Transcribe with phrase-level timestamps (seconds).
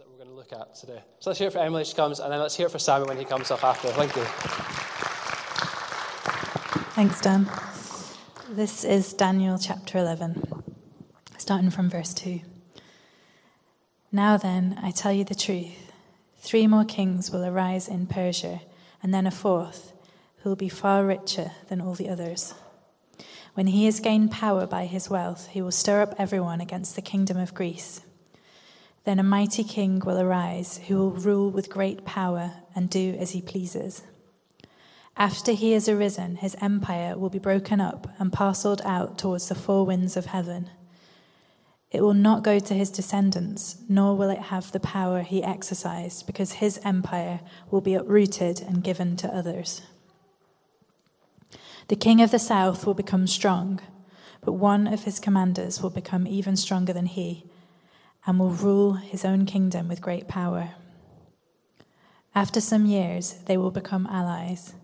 [0.00, 1.02] that we're going to look at today.
[1.18, 3.06] So let's hear it for Emily she comes, and then let's hear it for Simon
[3.06, 3.88] when he comes up after.
[3.88, 4.24] Thank you.
[6.94, 7.50] Thanks, Dan.
[8.48, 10.64] This is Daniel chapter 11,
[11.36, 12.40] starting from verse 2.
[14.10, 15.92] Now then, I tell you the truth.
[16.38, 18.62] Three more kings will arise in Persia,
[19.02, 19.92] and then a fourth,
[20.38, 22.54] who will be far richer than all the others.
[23.52, 27.02] When he has gained power by his wealth, he will stir up everyone against the
[27.02, 28.00] kingdom of Greece.
[29.10, 33.32] Then a mighty king will arise, who will rule with great power and do as
[33.32, 34.04] he pleases.
[35.16, 39.56] After he has arisen, his empire will be broken up and parceled out towards the
[39.56, 40.70] four winds of heaven.
[41.90, 46.24] It will not go to his descendants, nor will it have the power he exercised,
[46.28, 49.82] because his empire will be uprooted and given to others.
[51.88, 53.80] The king of the south will become strong,
[54.40, 57.49] but one of his commanders will become even stronger than he,
[58.26, 60.70] and will rule his own kingdom with great power.
[62.34, 64.74] After some years, they will become allies.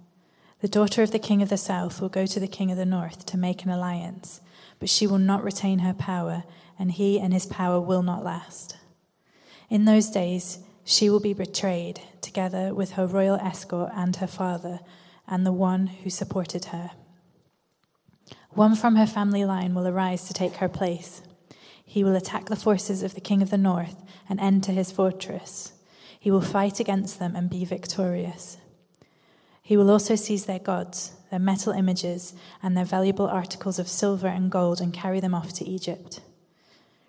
[0.61, 2.87] The daughter of the king of the south will go to the king of the
[2.87, 4.41] north to make an alliance,
[4.79, 6.45] but she will not retain her power
[6.79, 8.77] and he and his power will not last.
[9.69, 14.81] In those days, she will be betrayed, together with her royal escort and her father,
[15.27, 16.93] and the one who supported her.
[18.51, 21.23] One from her family line will arise to take her place.
[21.87, 25.73] He will attack the forces of the king of the north and enter his fortress.
[26.19, 28.59] He will fight against them and be victorious.
[29.63, 34.27] He will also seize their gods, their metal images, and their valuable articles of silver
[34.27, 36.21] and gold and carry them off to Egypt.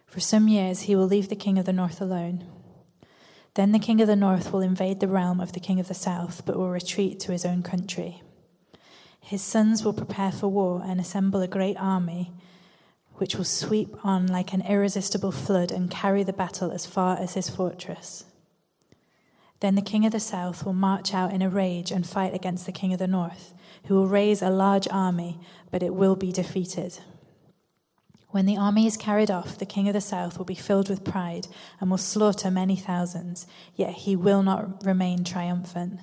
[0.06, 2.46] For some years he will leave the king of the north alone.
[3.56, 5.94] Then the king of the north will invade the realm of the king of the
[5.96, 8.22] south, but will retreat to his own country.
[9.20, 12.32] His sons will prepare for war and assemble a great army,
[13.18, 17.34] which will sweep on like an irresistible flood and carry the battle as far as
[17.34, 18.26] his fortress.
[19.60, 22.66] Then the king of the south will march out in a rage and fight against
[22.66, 23.54] the king of the north,
[23.86, 25.40] who will raise a large army,
[25.72, 27.00] but it will be defeated.
[28.30, 31.04] When the army is carried off, the king of the south will be filled with
[31.04, 31.48] pride
[31.80, 36.02] and will slaughter many thousands, yet he will not remain triumphant.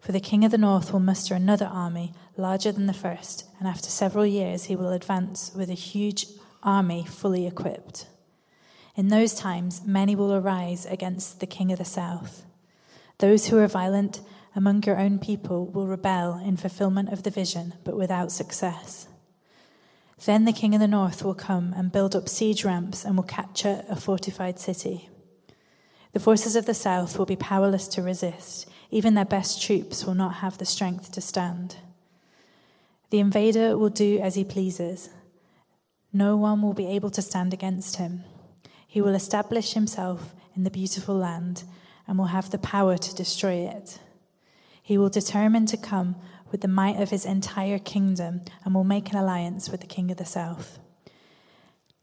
[0.00, 3.66] For the king of the north will muster another army, larger than the first, and
[3.66, 6.26] after several years he will advance with a huge
[6.62, 8.06] army fully equipped.
[8.94, 12.44] In those times, many will arise against the king of the south.
[13.18, 14.20] Those who are violent
[14.54, 19.06] among your own people will rebel in fulfillment of the vision, but without success.
[20.24, 23.24] Then the king of the north will come and build up siege ramps and will
[23.24, 25.10] capture a fortified city.
[26.12, 28.66] The forces of the south will be powerless to resist.
[28.90, 31.76] Even their best troops will not have the strength to stand.
[33.10, 35.10] The invader will do as he pleases.
[36.12, 38.24] No one will be able to stand against him.
[38.86, 41.64] He will establish himself in the beautiful land
[42.06, 43.98] and will have the power to destroy it.
[44.82, 46.16] He will determine to come
[46.50, 50.10] with the might of his entire kingdom and will make an alliance with the king
[50.10, 50.78] of the south.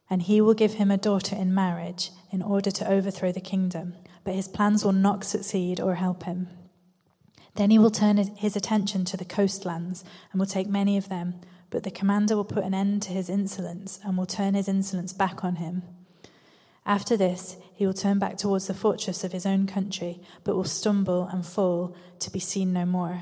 [0.09, 3.95] And he will give him a daughter in marriage in order to overthrow the kingdom,
[4.23, 6.47] but his plans will not succeed or help him.
[7.55, 11.35] Then he will turn his attention to the coastlands and will take many of them,
[11.69, 15.13] but the commander will put an end to his insolence and will turn his insolence
[15.13, 15.83] back on him.
[16.85, 20.63] After this, he will turn back towards the fortress of his own country, but will
[20.63, 23.21] stumble and fall to be seen no more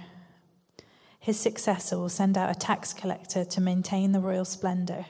[1.21, 5.05] his successor will send out a tax collector to maintain the royal splendor.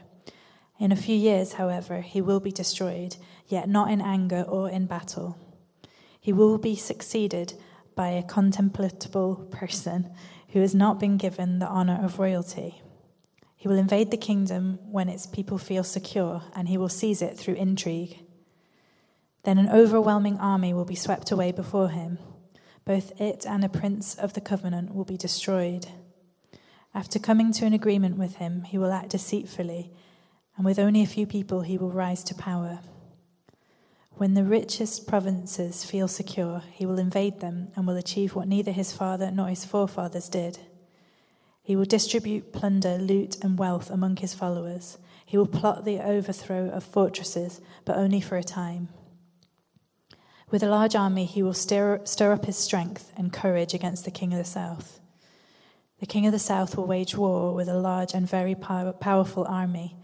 [0.78, 3.16] In a few years, however, he will be destroyed,
[3.48, 5.38] yet not in anger or in battle.
[6.20, 7.54] He will be succeeded
[7.96, 10.10] by a contemptible person
[10.50, 12.82] who has not been given the honor of royalty.
[13.56, 17.38] He will invade the kingdom when its people feel secure, and he will seize it
[17.38, 18.18] through intrigue.
[19.44, 22.18] Then an overwhelming army will be swept away before him.
[22.86, 25.88] Both it and a prince of the covenant will be destroyed.
[26.94, 29.92] After coming to an agreement with him, he will act deceitfully,
[30.58, 32.80] and with only a few people, he will rise to power.
[34.18, 38.72] When the richest provinces feel secure, he will invade them and will achieve what neither
[38.72, 40.60] his father nor his forefathers did.
[41.64, 44.98] He will distribute plunder, loot, and wealth among his followers.
[45.26, 48.90] He will plot the overthrow of fortresses, but only for a time.
[50.50, 54.12] With a large army, he will stir, stir up his strength and courage against the
[54.12, 55.00] king of the south.
[56.02, 59.46] The king of the south will wage war with a large and very pow- powerful
[59.48, 59.96] army,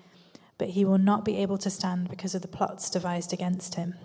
[0.57, 3.95] but he will not be able to stand because of the plots devised against him.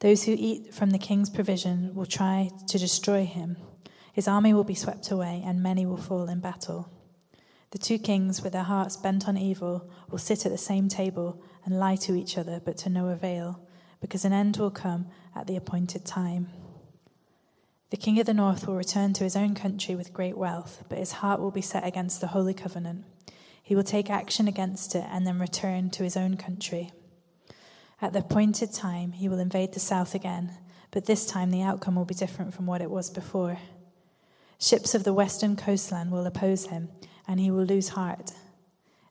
[0.00, 3.56] Those who eat from the king's provision will try to destroy him.
[4.12, 6.90] His army will be swept away, and many will fall in battle.
[7.70, 11.42] The two kings, with their hearts bent on evil, will sit at the same table
[11.64, 13.60] and lie to each other, but to no avail
[14.04, 16.46] because an end will come at the appointed time.
[17.88, 20.98] The king of the north will return to his own country with great wealth, but
[20.98, 23.06] his heart will be set against the holy covenant.
[23.64, 26.92] He will take action against it and then return to his own country.
[28.00, 30.52] At the appointed time, he will invade the south again,
[30.90, 33.56] but this time the outcome will be different from what it was before.
[34.58, 36.90] Ships of the western coastland will oppose him,
[37.26, 38.32] and he will lose heart.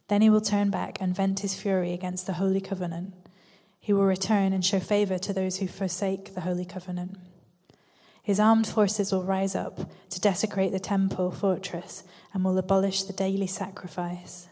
[0.08, 3.16] Then he will turn back and vent his fury against the holy covenant.
[3.80, 7.18] He will return and show favor to those who forsake the holy covenant.
[8.24, 9.80] His armed forces will rise up
[10.10, 14.48] to desecrate the temple fortress and will abolish the daily sacrifice.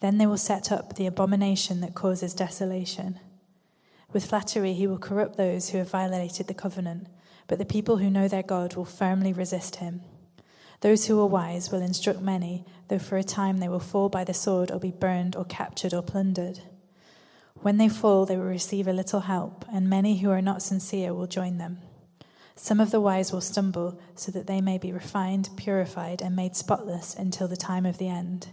[0.00, 3.18] Then they will set up the abomination that causes desolation.
[4.12, 7.06] With flattery, he will corrupt those who have violated the covenant,
[7.46, 10.02] but the people who know their God will firmly resist him.
[10.80, 14.24] Those who are wise will instruct many, though for a time they will fall by
[14.24, 16.60] the sword or be burned or captured or plundered.
[17.62, 21.14] When they fall, they will receive a little help, and many who are not sincere
[21.14, 21.78] will join them.
[22.62, 26.54] Some of the wise will stumble, so that they may be refined, purified, and made
[26.54, 28.48] spotless until the time of the end.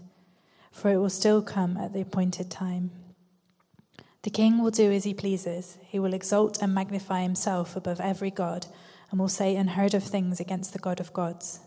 [0.71, 2.91] For it will still come at the appointed time.
[4.23, 5.77] The king will do as he pleases.
[5.81, 8.67] He will exalt and magnify himself above every god,
[9.11, 11.59] and will say unheard of things against the God of gods.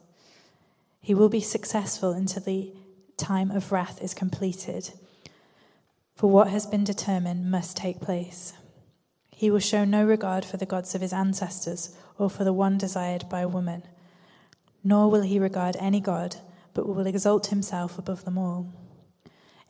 [1.02, 2.72] He will be successful until the
[3.18, 4.92] time of wrath is completed.
[6.14, 8.54] For what has been determined must take place.
[9.40, 12.76] He will show no regard for the gods of his ancestors or for the one
[12.76, 13.84] desired by a woman.
[14.84, 16.36] Nor will he regard any god,
[16.74, 18.70] but will exalt himself above them all.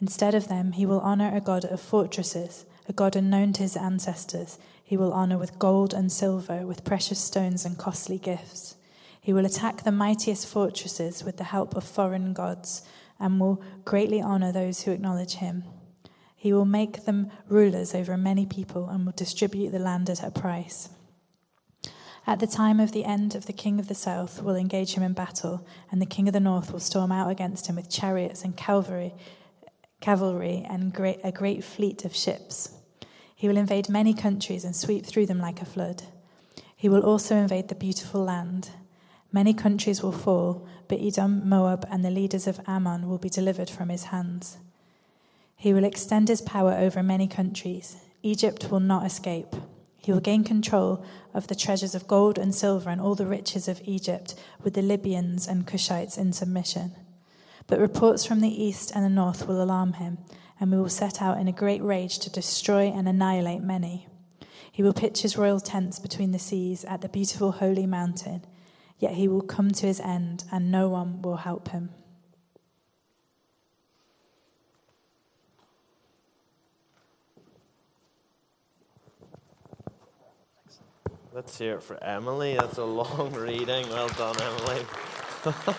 [0.00, 3.76] Instead of them, he will honor a god of fortresses, a god unknown to his
[3.76, 4.58] ancestors.
[4.82, 8.74] He will honor with gold and silver, with precious stones and costly gifts.
[9.20, 12.82] He will attack the mightiest fortresses with the help of foreign gods,
[13.20, 15.62] and will greatly honor those who acknowledge him.
[16.40, 20.30] He will make them rulers over many people and will distribute the land at a
[20.30, 20.88] price.
[22.26, 25.02] At the time of the end of the king of the south will engage him
[25.02, 28.42] in battle, and the king of the north will storm out against him with chariots
[28.42, 29.12] and cavalry,
[30.00, 32.70] cavalry and great, a great fleet of ships.
[33.36, 36.04] He will invade many countries and sweep through them like a flood.
[36.74, 38.70] He will also invade the beautiful land.
[39.30, 43.68] Many countries will fall, but Edom, Moab, and the leaders of Ammon will be delivered
[43.68, 44.56] from his hands.
[45.60, 47.98] He will extend his power over many countries.
[48.22, 49.54] Egypt will not escape.
[49.98, 51.04] He will gain control
[51.34, 54.80] of the treasures of gold and silver and all the riches of Egypt, with the
[54.80, 56.92] Libyans and Cushites in submission.
[57.66, 60.16] But reports from the east and the north will alarm him,
[60.58, 64.08] and we will set out in a great rage to destroy and annihilate many.
[64.72, 68.46] He will pitch his royal tents between the seas at the beautiful holy mountain,
[68.98, 71.90] yet he will come to his end, and no one will help him.
[81.32, 82.56] Let's hear it for Emily.
[82.56, 83.88] That's a long reading.
[83.88, 84.84] Well done, Emily.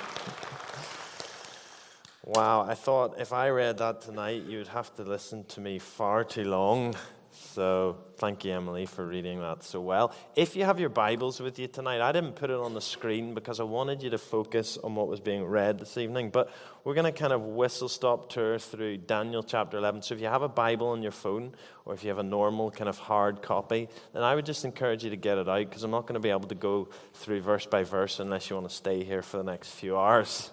[2.24, 6.24] wow, I thought if I read that tonight, you'd have to listen to me far
[6.24, 6.96] too long.
[7.34, 10.14] So thank you, Emily, for reading that so well.
[10.36, 13.34] If you have your Bibles with you tonight, I didn't put it on the screen
[13.34, 16.30] because I wanted you to focus on what was being read this evening.
[16.30, 16.52] But
[16.84, 20.02] we're going to kind of whistle stop tour through Daniel chapter 11.
[20.02, 21.56] So if you have a Bible on your phone
[21.86, 25.06] or if you have a normal kind of hard copy, then I would just encourage
[25.06, 27.42] you to get it out because I'm not going to be able to go through
[27.42, 30.52] verse by verse unless you want to stay here for the next few hours.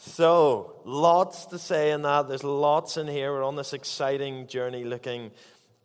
[0.00, 2.28] So, lots to say in that.
[2.28, 3.32] There's lots in here.
[3.32, 5.32] We're on this exciting journey looking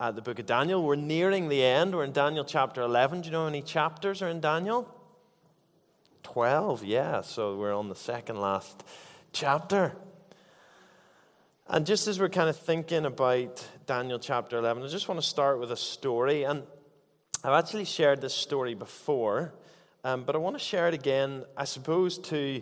[0.03, 0.83] at the book of Daniel.
[0.83, 1.95] We're nearing the end.
[1.95, 3.21] We're in Daniel chapter 11.
[3.21, 4.93] Do you know how many chapters are in Daniel?
[6.23, 7.21] 12, yeah.
[7.21, 8.83] So we're on the second last
[9.31, 9.93] chapter.
[11.69, 15.25] And just as we're kind of thinking about Daniel chapter 11, I just want to
[15.25, 16.43] start with a story.
[16.43, 16.63] And
[17.41, 19.53] I've actually shared this story before,
[20.03, 22.61] um, but I want to share it again, I suppose, to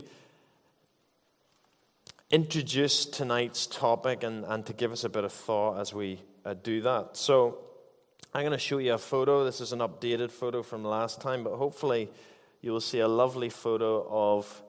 [2.29, 6.53] introduce tonight's topic and, and to give us a bit of thought as we uh,
[6.53, 7.17] do that.
[7.17, 7.59] So
[8.33, 9.43] I'm going to show you a photo.
[9.43, 12.09] This is an updated photo from last time, but hopefully
[12.61, 14.61] you will see a lovely photo of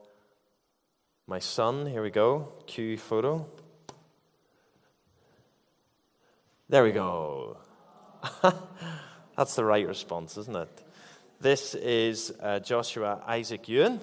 [1.26, 1.86] my son.
[1.86, 2.52] Here we go.
[2.66, 3.46] Cue photo.
[6.68, 7.58] There we go.
[9.36, 10.82] That's the right response, isn't it?
[11.40, 14.00] This is uh, Joshua Isaac Ewan.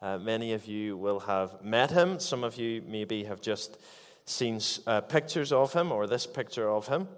[0.00, 2.20] Uh, many of you will have met him.
[2.20, 3.78] Some of you maybe have just
[4.28, 7.08] seen uh, pictures of him or this picture of him.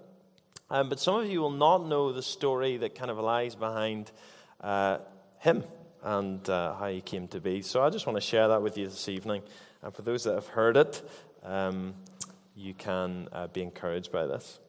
[0.69, 4.11] Um, but some of you will not know the story that kind of lies behind
[4.61, 4.99] uh,
[5.39, 5.63] him
[6.03, 7.61] and uh, how he came to be.
[7.61, 9.41] So I just want to share that with you this evening.
[9.83, 11.01] And for those that have heard it,
[11.43, 11.93] um,
[12.55, 14.59] you can uh, be encouraged by this.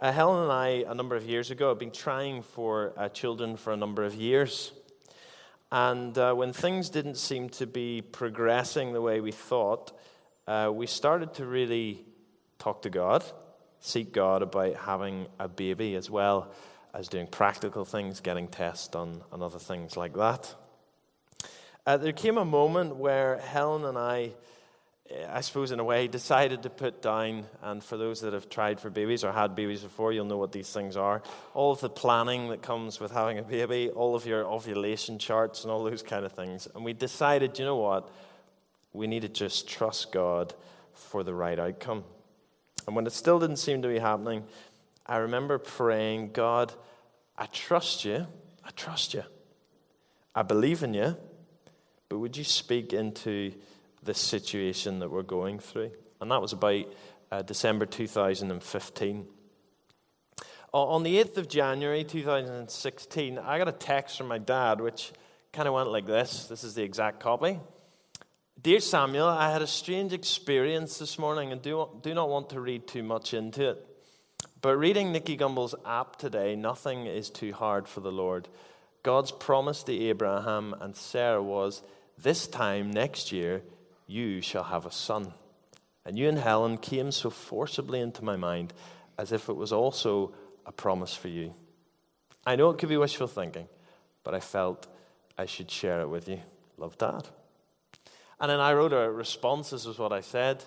[0.00, 3.56] Uh, Helen and I, a number of years ago, have been trying for uh, children
[3.56, 4.72] for a number of years.
[5.72, 9.92] And uh, when things didn't seem to be progressing the way we thought,
[10.50, 12.04] uh, we started to really
[12.58, 13.22] talk to God,
[13.78, 16.50] seek God about having a baby as well
[16.92, 20.52] as doing practical things, getting tests done, and other things like that.
[21.86, 24.32] Uh, there came a moment where Helen and I
[25.10, 28.48] Eh, I suppose, in a way, decided to put down, and for those that have
[28.48, 31.22] tried for babies or had babies before, you'll know what these things are.
[31.54, 35.64] All of the planning that comes with having a baby, all of your ovulation charts,
[35.64, 36.68] and all those kind of things.
[36.74, 38.08] And we decided, you know what?
[38.92, 40.54] We need to just trust God
[40.92, 42.04] for the right outcome.
[42.86, 44.44] And when it still didn't seem to be happening,
[45.06, 46.72] I remember praying, God,
[47.36, 48.26] I trust you.
[48.64, 49.22] I trust you.
[50.34, 51.16] I believe in you.
[52.08, 53.52] But would you speak into
[54.02, 55.90] this situation that we're going through.
[56.20, 56.84] And that was about
[57.30, 59.26] uh, December 2015.
[60.72, 65.10] On the 8th of January 2016, I got a text from my dad, which
[65.52, 66.46] kind of went like this.
[66.46, 67.58] This is the exact copy.
[68.62, 72.60] Dear Samuel, I had a strange experience this morning and do, do not want to
[72.60, 73.86] read too much into it.
[74.60, 78.48] But reading Nicky Gumbel's app today, nothing is too hard for the Lord.
[79.02, 81.80] God's promise to Abraham and Sarah was
[82.18, 83.62] this time next year,
[84.06, 85.32] you shall have a son.
[86.04, 88.74] And you and Helen came so forcibly into my mind
[89.16, 90.34] as if it was also
[90.66, 91.54] a promise for you.
[92.44, 93.68] I know it could be wishful thinking,
[94.22, 94.86] but I felt
[95.38, 96.40] I should share it with you.
[96.76, 97.26] Love, Dad.
[98.40, 99.70] And then I wrote a response.
[99.70, 100.64] This is what I said.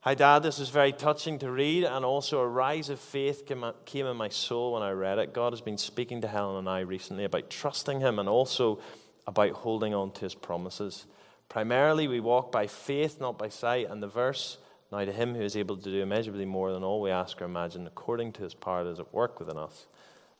[0.00, 0.42] Hi, Dad.
[0.42, 3.46] This is very touching to read, and also a rise of faith
[3.84, 5.34] came in my soul when I read it.
[5.34, 8.80] God has been speaking to Helen and I recently about trusting Him and also
[9.26, 11.06] about holding on to His promises.
[11.50, 13.90] Primarily, we walk by faith, not by sight.
[13.90, 14.56] And the verse,
[14.90, 17.44] now to him who is able to do immeasurably more than all we ask or
[17.44, 19.86] imagine, according to his power that is at work within us.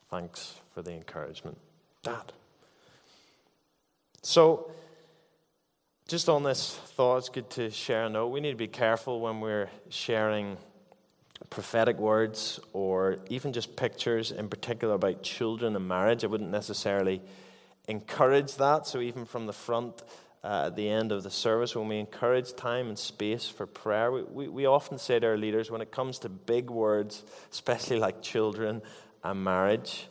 [0.08, 1.58] Thanks for the encouragement.
[2.02, 2.32] Dad.
[4.22, 4.70] So,
[6.11, 8.29] just on this thought, it's good to share a note.
[8.29, 10.57] We need to be careful when we're sharing
[11.50, 16.25] prophetic words or even just pictures in particular about children and marriage.
[16.25, 17.23] I wouldn't necessarily
[17.87, 18.88] encourage that.
[18.88, 20.02] So, even from the front,
[20.43, 24.11] uh, at the end of the service when we encourage time and space for prayer.
[24.11, 28.00] We, we, we, often say to our leaders, when it comes to big words, especially
[28.00, 28.83] like children
[29.23, 30.09] and marriage,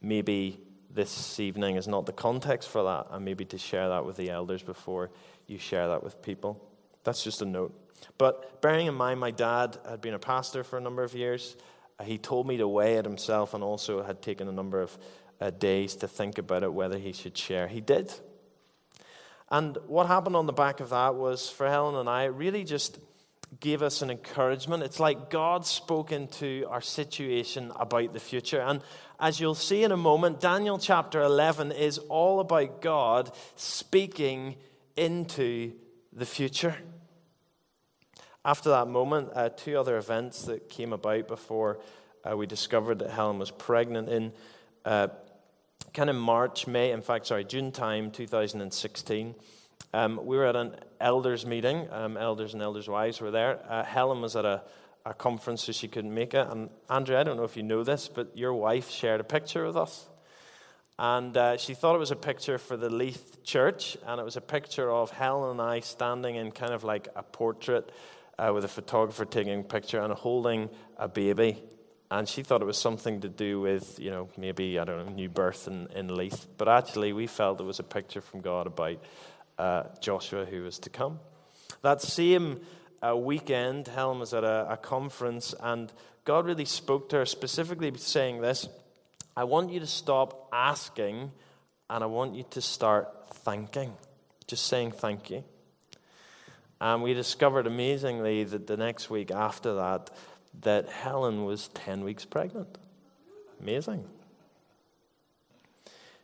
[0.00, 0.58] maybe
[0.94, 4.30] this evening is not the context for that, and maybe to share that with the
[4.30, 5.10] elders before
[5.46, 6.60] you share that with people.
[7.04, 7.74] That's just a note.
[8.18, 11.56] But bearing in mind, my dad had been a pastor for a number of years.
[11.98, 14.96] Uh, he told me to weigh it himself and also had taken a number of
[15.40, 17.68] uh, days to think about it, whether he should share.
[17.68, 18.12] He did.
[19.50, 22.98] And what happened on the back of that was for Helen and I, really just
[23.62, 24.82] gave us an encouragement.
[24.82, 28.60] It's like God spoke into our situation about the future.
[28.60, 28.82] And
[29.20, 34.56] as you'll see in a moment, Daniel chapter 11 is all about God speaking
[34.96, 35.72] into
[36.12, 36.76] the future.
[38.44, 41.78] After that moment, uh, two other events that came about before
[42.28, 44.32] uh, we discovered that Helen was pregnant in
[44.84, 45.06] uh,
[45.94, 49.36] kind of March, May, in fact, sorry, June time, 2016.
[49.94, 51.86] Um, we were at an elders meeting.
[51.90, 53.60] Um, elders and elders' wives were there.
[53.68, 54.62] Uh, Helen was at a,
[55.04, 56.46] a conference, so she couldn't make it.
[56.48, 59.66] And Andrea, I don't know if you know this, but your wife shared a picture
[59.66, 60.08] with us.
[60.98, 64.36] And uh, she thought it was a picture for the Leith Church, and it was
[64.36, 67.92] a picture of Helen and I standing in kind of like a portrait
[68.38, 71.62] uh, with a photographer taking a picture and holding a baby
[72.12, 75.12] and she thought it was something to do with, you know, maybe, I don't know,
[75.12, 76.46] new birth in, in Leith.
[76.58, 78.98] But actually, we felt it was a picture from God about
[79.58, 81.20] uh, Joshua who was to come.
[81.82, 82.60] That same
[83.02, 85.92] uh, weekend, Helen was at a, a conference, and
[86.24, 88.68] God really spoke to her, specifically saying this
[89.36, 91.32] I want you to stop asking,
[91.88, 93.92] and I want you to start thanking.
[94.46, 95.44] Just saying thank you.
[96.80, 100.10] And we discovered amazingly that the next week after that,
[100.62, 102.76] that Helen was 10 weeks pregnant.
[103.60, 104.04] Amazing.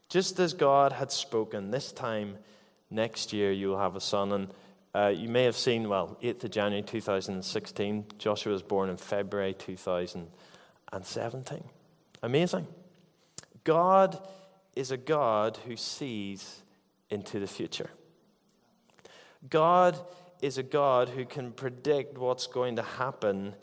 [0.08, 2.38] Just as God had spoken, this time
[2.90, 4.32] next year you'll have a son.
[4.32, 4.48] And
[4.94, 9.54] uh, you may have seen, well, 8th of January 2016, Joshua was born in February
[9.54, 11.64] 2017.
[12.22, 12.66] Amazing.
[13.64, 14.18] God
[14.74, 16.62] is a God who sees
[17.10, 17.90] into the future.
[19.48, 19.98] God
[20.40, 23.54] is a God who can predict what's going to happen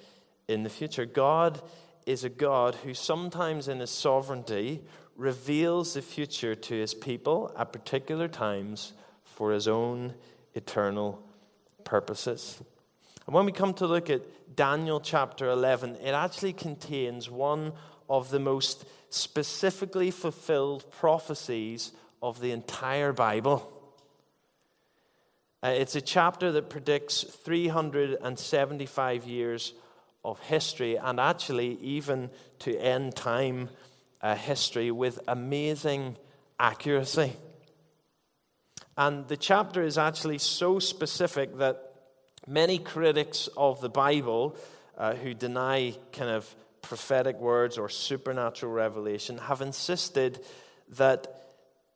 [0.47, 1.05] in the future.
[1.05, 1.61] God
[2.05, 4.81] is a God who sometimes in his sovereignty
[5.15, 8.93] reveals the future to his people at particular times
[9.35, 10.15] for his own
[10.53, 11.21] eternal
[11.83, 12.63] purposes.
[13.25, 17.73] And when we come to look at Daniel chapter 11, it actually contains one
[18.09, 23.69] of the most specifically fulfilled prophecies of the entire Bible.
[25.61, 29.73] Uh, it's a chapter that predicts 375 years
[30.23, 33.69] of history and actually even to end time
[34.21, 36.15] uh, history with amazing
[36.59, 37.33] accuracy.
[38.97, 41.93] And the chapter is actually so specific that
[42.47, 44.55] many critics of the Bible
[44.97, 50.45] uh, who deny kind of prophetic words or supernatural revelation have insisted
[50.89, 51.45] that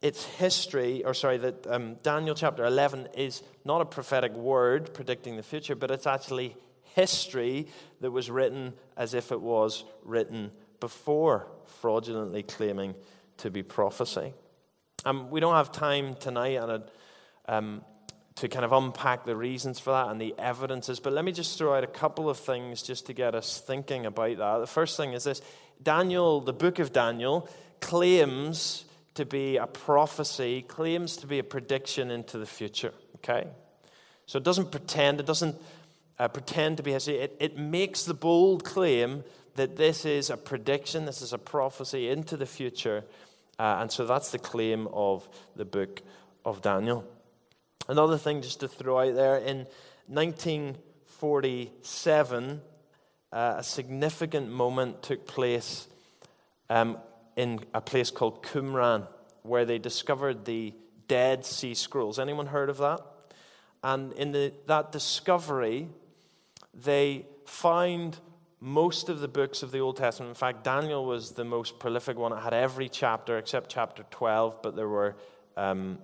[0.01, 5.35] its history, or sorry, that um, Daniel chapter 11 is not a prophetic word predicting
[5.35, 6.55] the future, but it's actually
[6.95, 7.67] history
[8.01, 11.47] that was written as if it was written before,
[11.81, 12.95] fraudulently claiming
[13.37, 14.33] to be prophecy.
[15.05, 16.83] Um, we don't have time tonight and
[17.47, 17.81] um,
[18.35, 21.57] to kind of unpack the reasons for that and the evidences, but let me just
[21.57, 24.57] throw out a couple of things just to get us thinking about that.
[24.59, 25.41] The first thing is this
[25.81, 27.49] Daniel, the book of Daniel,
[27.81, 32.93] claims to be a prophecy, claims to be a prediction into the future.
[33.17, 33.47] Okay?
[34.25, 35.55] So it doesn't pretend, it doesn't
[36.17, 37.15] uh, pretend to be history.
[37.15, 39.23] It, it makes the bold claim
[39.55, 43.03] that this is a prediction, this is a prophecy into the future.
[43.59, 46.01] Uh, and so that's the claim of the book
[46.45, 47.03] of Daniel.
[47.89, 49.67] Another thing just to throw out there in
[50.07, 52.61] 1947,
[53.31, 55.87] uh, a significant moment took place
[56.69, 56.97] um,
[57.35, 59.05] in a place called Qumran,
[59.43, 60.73] where they discovered the
[61.07, 62.17] Dead Sea Scrolls.
[62.17, 63.01] Anyone heard of that?
[63.83, 65.89] And in the, that discovery,
[66.73, 68.19] they found
[68.61, 70.29] most of the books of the Old Testament.
[70.29, 72.33] In fact, Daniel was the most prolific one.
[72.33, 75.15] It had every chapter except chapter 12, but there were,
[75.55, 75.97] um,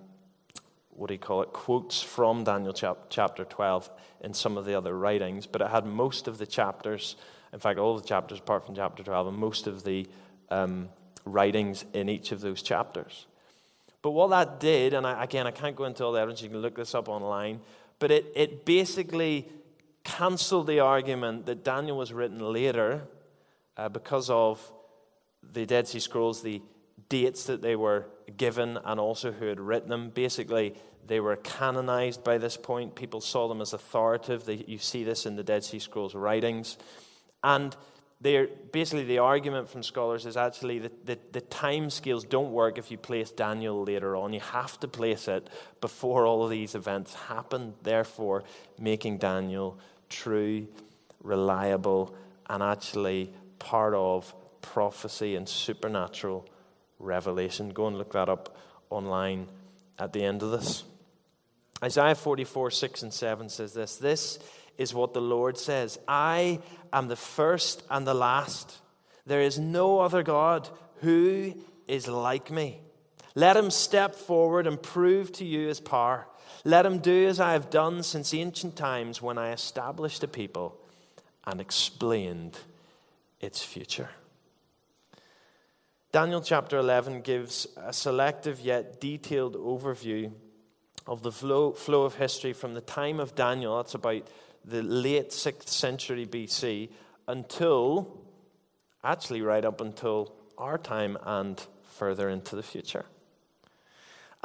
[0.90, 3.90] what do you call it, quotes from Daniel chap- chapter 12
[4.22, 5.46] in some of the other writings.
[5.46, 7.16] But it had most of the chapters,
[7.52, 10.06] in fact, all the chapters apart from chapter 12, and most of the
[10.50, 10.88] um,
[11.26, 13.26] writings in each of those chapters.
[14.00, 16.48] But what that did, and I, again, I can't go into all the evidence, you
[16.48, 17.60] can look this up online,
[17.98, 19.48] but it, it basically
[20.06, 23.08] cancelled the argument that Daniel was written later
[23.76, 24.72] uh, because of
[25.42, 26.62] the Dead Sea Scrolls, the
[27.08, 30.10] dates that they were given, and also who had written them.
[30.10, 30.74] Basically,
[31.06, 32.94] they were canonized by this point.
[32.94, 34.44] People saw them as authoritative.
[34.44, 36.78] They, you see this in the Dead Sea Scrolls writings.
[37.42, 37.76] And
[38.20, 42.78] they're, basically, the argument from scholars is actually that the, the time scales don't work
[42.78, 44.32] if you place Daniel later on.
[44.32, 48.44] You have to place it before all of these events happen, therefore,
[48.78, 50.66] making Daniel true,
[51.22, 52.14] reliable,
[52.48, 56.48] and actually part of prophecy and supernatural
[56.98, 57.70] revelation.
[57.70, 58.56] Go and look that up
[58.90, 59.48] online
[59.98, 60.84] at the end of this.
[61.82, 64.38] Isaiah 44, 6 and 7 says this This
[64.78, 66.60] is what the Lord says I
[66.92, 68.78] am the first and the last.
[69.26, 70.68] There is no other God
[71.00, 71.54] who
[71.86, 72.80] is like me.
[73.34, 76.26] Let him step forward and prove to you his power.
[76.64, 80.76] Let him do as I have done since ancient times when I established a people
[81.44, 82.58] and explained
[83.40, 84.10] its future.
[86.12, 90.32] Daniel chapter 11 gives a selective yet detailed overview
[91.06, 94.26] of the flow, flow of history from the time of Daniel, that's about
[94.64, 96.90] the late 6th century BC
[97.28, 98.24] until,
[99.04, 103.04] actually, right up until our time and further into the future.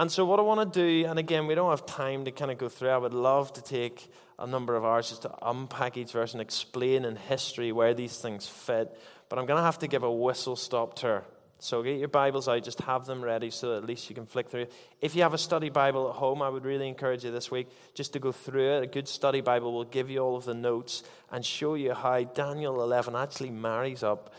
[0.02, 2.50] And so, what I want to do, and again, we don't have time to kind
[2.50, 5.96] of go through, I would love to take a number of hours just to unpack
[5.96, 8.98] each verse and explain in history where these things fit.
[9.30, 11.24] But I'm going to have to give a whistle stop tour
[11.64, 14.50] so get your Bibles out, just have them ready so at least you can flick
[14.50, 14.66] through.
[15.00, 17.68] If you have a study Bible at home, I would really encourage you this week
[17.94, 18.84] just to go through it.
[18.84, 22.24] A good study Bible will give you all of the notes and show you how
[22.24, 24.34] Daniel 11 actually marries up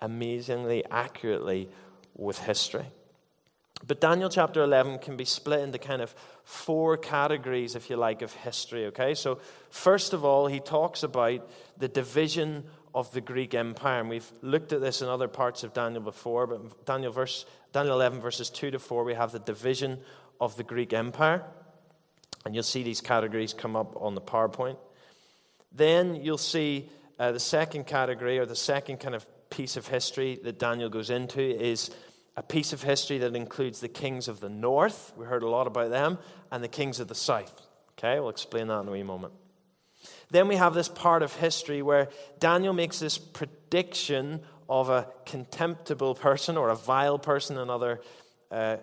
[0.00, 1.68] amazingly accurately
[2.14, 2.86] with history.
[3.86, 6.14] But Daniel chapter 11 can be split into kind of
[6.44, 9.14] four categories, if you like, of history, okay?
[9.14, 9.38] So,
[9.70, 12.64] first of all, he talks about the division
[12.94, 14.00] of the Greek Empire.
[14.00, 17.94] And we've looked at this in other parts of Daniel before, but Daniel, verse, Daniel
[17.94, 20.00] 11, verses 2 to 4, we have the division
[20.40, 21.44] of the Greek Empire.
[22.44, 24.76] And you'll see these categories come up on the PowerPoint.
[25.72, 26.88] Then you'll see
[27.18, 31.10] uh, the second category, or the second kind of piece of history that Daniel goes
[31.10, 31.90] into, is
[32.38, 35.12] a piece of history that includes the kings of the north.
[35.16, 36.18] We heard a lot about them,
[36.52, 37.52] and the kings of the south.
[37.98, 39.32] Okay, we'll explain that in a wee moment.
[40.30, 46.14] Then we have this part of history where Daniel makes this prediction of a contemptible
[46.14, 48.00] person or a vile person in other
[48.52, 48.76] uh,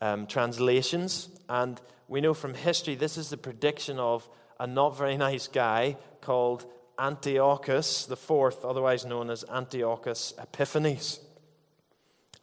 [0.00, 1.28] um, translations.
[1.48, 5.98] And we know from history this is the prediction of a not very nice guy
[6.20, 6.66] called
[6.98, 11.20] Antiochus fourth, otherwise known as Antiochus Epiphanes.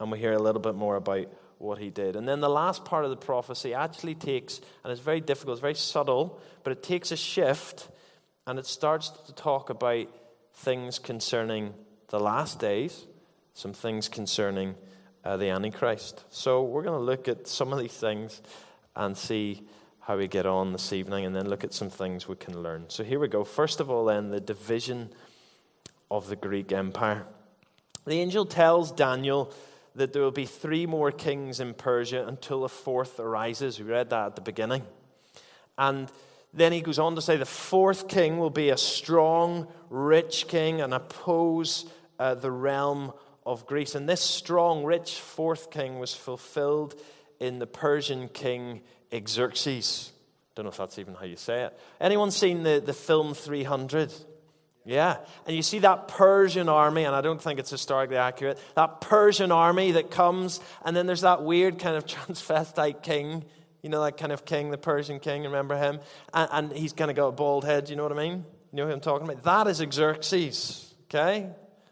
[0.04, 1.28] And we hear a little bit more about
[1.60, 2.18] what he did.
[2.18, 5.62] And then the last part of the prophecy actually takes, and it's very difficult, it's
[5.62, 7.88] very subtle, but it takes a shift
[8.46, 10.08] and it starts to talk about
[10.56, 11.74] things concerning
[12.10, 13.06] the last days,
[13.54, 14.76] some things concerning
[15.24, 16.26] uh, the Antichrist.
[16.30, 18.42] So we're going to look at some of these things
[18.98, 19.66] and see
[20.02, 22.84] how we get on this evening, and then look at some things we can learn.
[22.90, 23.46] So here we go.
[23.46, 25.14] First of all, then, the division
[26.12, 27.26] of the Greek Empire.
[28.06, 29.54] The angel tells Daniel
[29.96, 33.80] that there will be three more kings in Persia until a fourth arises.
[33.80, 34.84] We read that at the beginning.
[35.78, 36.12] And
[36.54, 40.82] then he goes on to say the fourth king will be a strong, rich king
[40.82, 41.86] and oppose
[42.20, 43.14] uh, the realm
[43.46, 43.96] of Greece.
[43.96, 46.96] And this strong, rich fourth king was fulfilled
[47.40, 48.82] in the Persian king
[49.28, 50.12] Xerxes.
[50.56, 51.80] Don't know if that's even how you say it.
[52.00, 54.14] Anyone seen the, the film 300?
[54.86, 55.18] Yeah.
[55.48, 59.52] And you see that Persian army, and I don't think it's historically accurate, that Persian
[59.52, 63.46] army that comes, and then there's that weird kind of transvestite king,
[63.82, 66.00] you know, that kind of king, the Persian king, remember him?
[66.34, 68.46] And, and he's kind of got a bald head, you know what I mean?
[68.72, 69.44] You know who I'm talking about?
[69.44, 71.50] That is Xerxes, okay?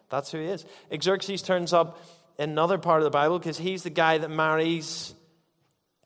[0.10, 0.66] That's who he is.
[1.02, 2.04] Xerxes turns up
[2.38, 5.14] in another part of the Bible because he's the guy that marries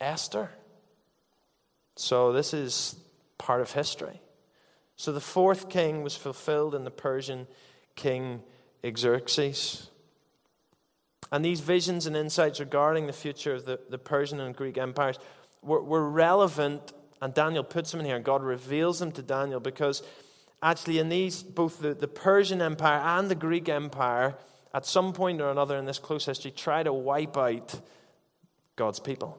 [0.00, 0.50] Esther.
[1.96, 2.94] So this is
[3.38, 4.20] part of history.
[4.96, 7.46] So the fourth king was fulfilled in the Persian
[7.94, 8.42] king
[8.96, 9.90] Xerxes.
[11.32, 15.18] And these visions and insights regarding the future of the, the Persian and Greek empires
[15.62, 19.58] were, were relevant, and Daniel puts them in here, and God reveals them to Daniel
[19.58, 20.02] because
[20.62, 24.36] actually, in these, both the, the Persian Empire and the Greek Empire,
[24.72, 27.80] at some point or another in this close history, try to wipe out
[28.76, 29.38] God's people.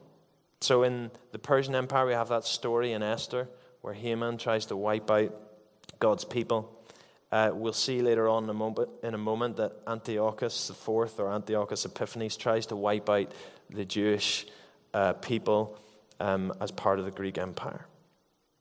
[0.60, 3.48] So, in the Persian Empire, we have that story in Esther
[3.80, 5.47] where Haman tries to wipe out
[5.98, 6.74] God's people.
[7.30, 11.32] Uh, we'll see later on in a, moment, in a moment that Antiochus IV or
[11.32, 13.32] Antiochus Epiphanes tries to wipe out
[13.68, 14.46] the Jewish
[14.94, 15.78] uh, people
[16.20, 17.86] um, as part of the Greek Empire.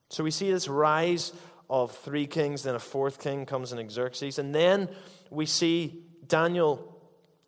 [0.09, 1.31] So we see this rise
[1.69, 4.89] of three kings, then a fourth king comes in Xerxes, and then
[5.29, 6.93] we see Daniel.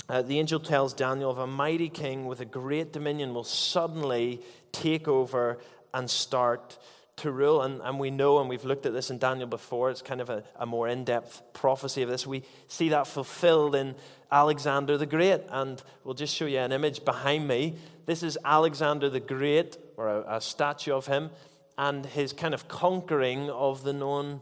[0.07, 4.41] Uh, the angel tells Daniel of a mighty king with a great dominion will suddenly
[4.71, 5.59] take over
[5.93, 6.77] and start
[7.19, 7.61] to rule.
[7.61, 10.29] And, and we know, and we've looked at this in Daniel before, it's kind of
[10.29, 12.27] a, a more in depth prophecy of this.
[12.27, 13.95] We see that fulfilled in
[14.31, 15.41] Alexander the Great.
[15.49, 17.75] And we'll just show you an image behind me.
[18.05, 21.29] This is Alexander the Great, or a, a statue of him,
[21.77, 24.41] and his kind of conquering of the known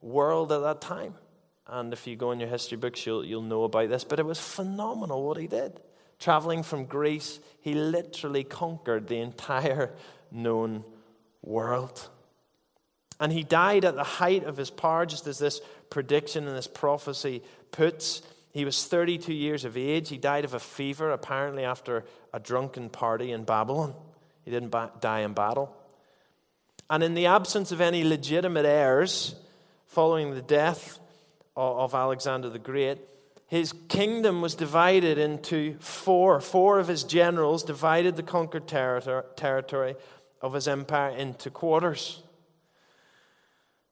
[0.00, 1.14] world at that time.
[1.66, 4.04] And if you go in your history books, you'll, you'll know about this.
[4.04, 5.80] But it was phenomenal what he did.
[6.18, 9.92] Traveling from Greece, he literally conquered the entire
[10.32, 10.84] known
[11.42, 12.08] world.
[13.20, 16.68] And he died at the height of his power, just as this prediction and this
[16.68, 18.22] prophecy puts.
[18.52, 20.08] He was 32 years of age.
[20.08, 23.94] He died of a fever, apparently, after a drunken party in Babylon.
[24.44, 25.74] He didn't ba- die in battle.
[26.90, 29.34] And in the absence of any legitimate heirs,
[29.86, 30.98] following the death
[31.56, 32.98] of, of Alexander the Great,
[33.48, 36.40] his kingdom was divided into four.
[36.40, 39.96] Four of his generals divided the conquered territory
[40.40, 42.22] of his empire into quarters.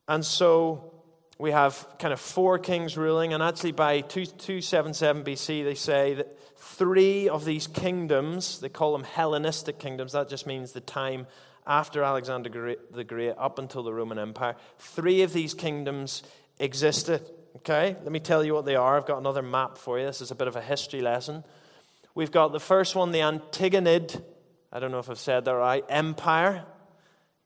[0.09, 0.93] And so
[1.39, 6.39] we have kind of four kings ruling, and actually by 277 BC, they say that
[6.57, 11.27] three of these kingdoms, they call them Hellenistic kingdoms, that just means the time
[11.67, 16.23] after Alexander the Great up until the Roman Empire, three of these kingdoms
[16.59, 17.21] existed.
[17.57, 18.97] Okay, let me tell you what they are.
[18.97, 20.07] I've got another map for you.
[20.07, 21.43] This is a bit of a history lesson.
[22.15, 24.23] We've got the first one, the Antigonid,
[24.73, 26.65] I don't know if I've said that right, Empire.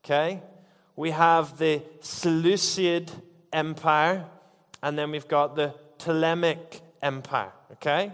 [0.03, 0.41] Okay,
[1.01, 3.11] we have the Seleucid
[3.51, 4.23] Empire,
[4.83, 8.11] and then we've got the Ptolemaic Empire, okay?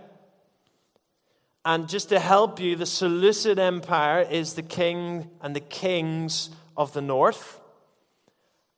[1.66, 6.94] And just to help you, the Seleucid Empire is the king and the kings of
[6.94, 7.60] the north,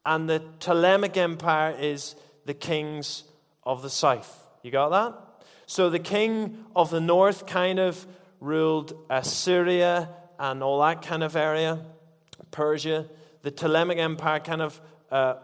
[0.04, 3.26] and the Ptolemaic Empire is the kings
[3.62, 4.44] of the south.
[4.64, 5.46] You got that?
[5.68, 8.08] So the king of the north kind of
[8.40, 11.86] ruled Assyria and all that kind of area,
[12.50, 13.06] Persia
[13.42, 15.36] the Ptolemaic Empire kind of uh,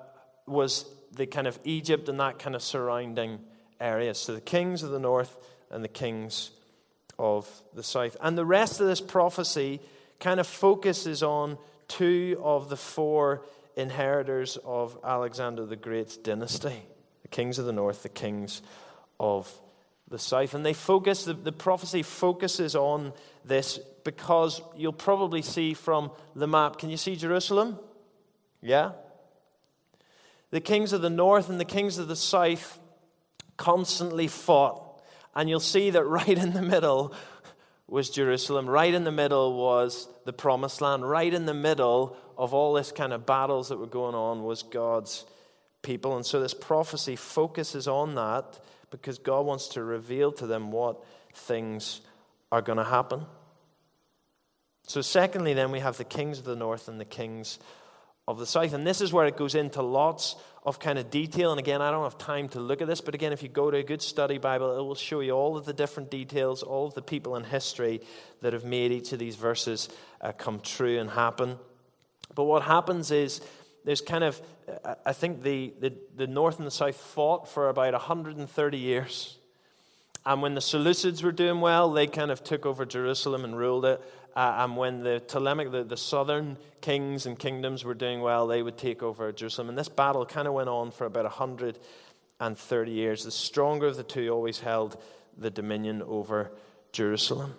[0.45, 3.39] was the kind of Egypt and that kind of surrounding
[3.79, 4.13] area.
[4.13, 5.35] So the kings of the north
[5.71, 6.51] and the kings
[7.17, 8.17] of the south.
[8.21, 9.79] And the rest of this prophecy
[10.19, 13.43] kind of focuses on two of the four
[13.75, 16.83] inheritors of Alexander the Great's dynasty
[17.25, 18.61] the kings of the north, the kings
[19.19, 19.51] of
[20.09, 20.53] the south.
[20.53, 26.47] And they focus, the, the prophecy focuses on this because you'll probably see from the
[26.47, 26.77] map.
[26.77, 27.79] Can you see Jerusalem?
[28.65, 28.91] Yeah?
[30.55, 32.79] the kings of the north and the kings of the south
[33.57, 35.01] constantly fought.
[35.35, 37.13] And you'll see that right in the middle
[37.87, 38.65] was Jerusalem.
[38.65, 41.07] Right in the middle was the promised land.
[41.07, 44.63] Right in the middle of all this kind of battles that were going on was
[44.63, 45.25] God's
[45.81, 46.15] people.
[46.15, 48.57] And so this prophecy focuses on that
[48.91, 51.99] because God wants to reveal to them what things
[52.49, 53.25] are going to happen.
[54.87, 57.59] So, secondly, then we have the kings of the north and the kings
[58.27, 58.73] of the south.
[58.73, 60.35] And this is where it goes into lots
[60.65, 61.51] of kind of detail.
[61.51, 63.69] And again, I don't have time to look at this, but again, if you go
[63.69, 66.87] to a good study Bible, it will show you all of the different details, all
[66.87, 68.01] of the people in history
[68.41, 69.89] that have made each of these verses
[70.21, 71.57] uh, come true and happen.
[72.33, 73.41] But what happens is
[73.85, 74.41] there's kind of,
[75.05, 79.37] I think the, the, the north and the south fought for about 130 years.
[80.25, 83.85] And when the Seleucids were doing well, they kind of took over Jerusalem and ruled
[83.85, 84.01] it.
[84.35, 88.61] Uh, and when the Ptolemaic, the, the southern kings and kingdoms were doing well, they
[88.61, 89.69] would take over Jerusalem.
[89.69, 93.23] And this battle kind of went on for about 130 years.
[93.23, 95.01] The stronger of the two always held
[95.37, 96.51] the dominion over
[96.91, 97.55] Jerusalem.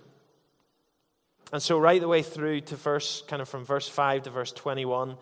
[1.53, 4.53] And so, right the way through to verse, kind of from verse 5 to verse
[4.53, 5.17] 21,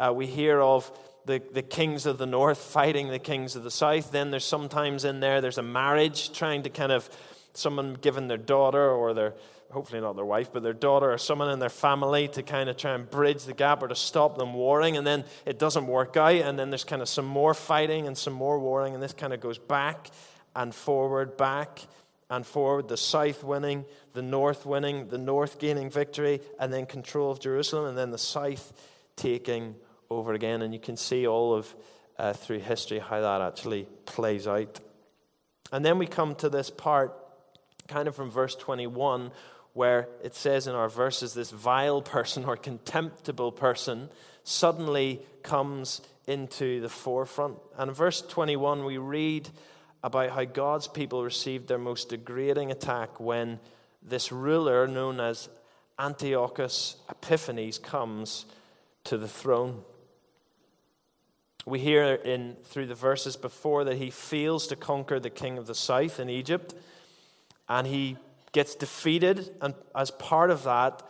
[0.00, 0.90] uh, we hear of
[1.26, 4.10] the, the kings of the north fighting the kings of the south.
[4.10, 7.08] Then there's sometimes in there, there's a marriage trying to kind of,
[7.52, 9.34] someone giving their daughter or their
[9.70, 12.76] hopefully not their wife, but their daughter or someone in their family to kind of
[12.76, 14.96] try and bridge the gap or to stop them warring.
[14.96, 16.34] And then it doesn't work out.
[16.34, 18.94] And then there's kind of some more fighting and some more warring.
[18.94, 20.10] And this kind of goes back
[20.54, 21.80] and forward, back
[22.30, 22.88] and forward.
[22.88, 27.86] The south winning, the north winning, the north gaining victory, and then control of Jerusalem,
[27.86, 28.72] and then the south
[29.16, 29.74] taking
[30.10, 30.62] over again.
[30.62, 31.74] And you can see all of
[32.18, 34.80] uh, through history how that actually plays out.
[35.72, 37.14] And then we come to this part,
[37.88, 39.32] kind of from verse 21,
[39.76, 44.08] where it says in our verses, this vile person or contemptible person
[44.42, 47.58] suddenly comes into the forefront.
[47.76, 49.50] And in verse 21, we read
[50.02, 53.60] about how God's people received their most degrading attack when
[54.02, 55.50] this ruler, known as
[55.98, 58.46] Antiochus Epiphanes, comes
[59.04, 59.82] to the throne.
[61.66, 65.66] We hear in through the verses before that he fails to conquer the king of
[65.66, 66.74] the south in Egypt,
[67.68, 68.16] and he
[68.56, 71.02] gets defeated, and as part of that,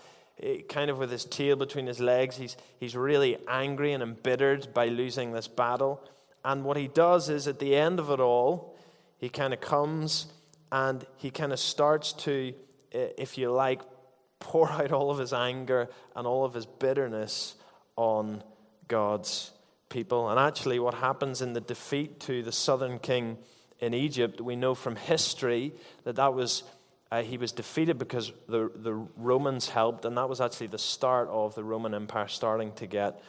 [0.43, 4.75] eh, kind of with his tail between his legs, he's, he's really angry and embittered
[4.75, 6.03] by losing this battle.
[6.45, 8.77] And what he does is, at the end of it all,
[9.19, 10.27] he kind of comes
[10.73, 12.53] and he kind of starts to,
[12.91, 13.81] eh, if you like,
[14.41, 17.55] pour out all of his anger and all of his bitterness
[17.95, 18.43] on
[18.89, 19.53] God's
[19.89, 20.31] people.
[20.31, 23.39] And actually, what happens in the defeat to the southern king
[23.79, 26.65] in Egypt, we know from history that that was
[27.11, 31.29] uh, he was defeated because the, the Romans helped, and that was actually the start
[31.29, 33.23] of the Roman Empire starting to get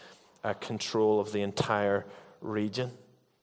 [0.43, 2.05] uh, control of the entire
[2.41, 2.91] region.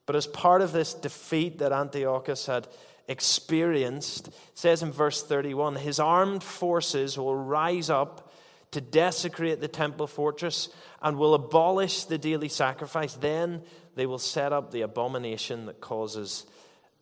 [0.05, 2.67] But as part of this defeat that Antiochus had
[3.07, 8.31] experienced, says in verse 31 his armed forces will rise up
[8.71, 10.69] to desecrate the temple fortress
[11.01, 13.13] and will abolish the daily sacrifice.
[13.13, 13.61] Then
[13.95, 16.45] they will set up the abomination that causes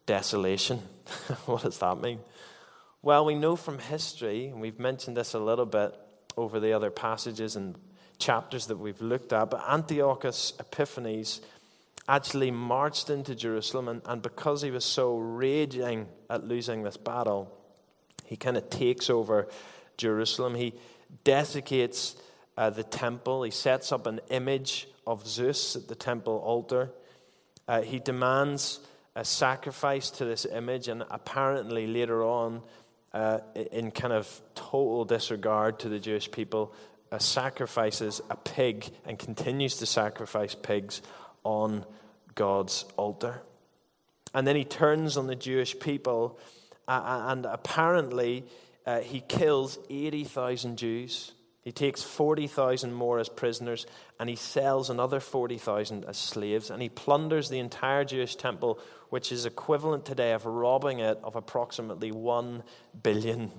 [0.06, 0.78] desolation.
[1.46, 2.20] what does that mean?
[3.06, 5.94] Well, we know from history, and we've mentioned this a little bit
[6.38, 7.78] over the other passages and
[8.18, 11.42] chapters that we've looked at, but Antiochus Epiphanes
[12.08, 17.54] actually marched into Jerusalem, and, and because he was so raging at losing this battle,
[18.26, 19.50] he kind of takes over
[19.98, 20.56] Jerusalem.
[20.56, 20.74] He
[21.26, 22.16] desecrates
[22.58, 26.90] uh, the temple, he sets up an image of Zeus at the temple altar.
[27.68, 28.80] Uh, he demands
[29.14, 32.62] a sacrifice to this image, and apparently later on,
[33.14, 33.40] uh,
[33.72, 36.74] in kind of total disregard to the Jewish people,
[37.12, 41.02] uh, sacrifices a pig and continues to sacrifice pigs
[41.44, 41.86] on
[42.36, 43.42] God's altar.
[44.34, 46.40] And then he turns on the Jewish people,
[46.88, 48.46] uh, and apparently
[48.86, 51.34] uh, he kills 80,000 Jews.
[51.62, 53.86] He takes 40,000 more as prisoners,
[54.20, 58.80] and he sells another 40,000 as slaves, and he plunders the entire Jewish temple
[59.14, 62.64] which is equivalent today of robbing it of approximately $1
[63.04, 63.52] billion.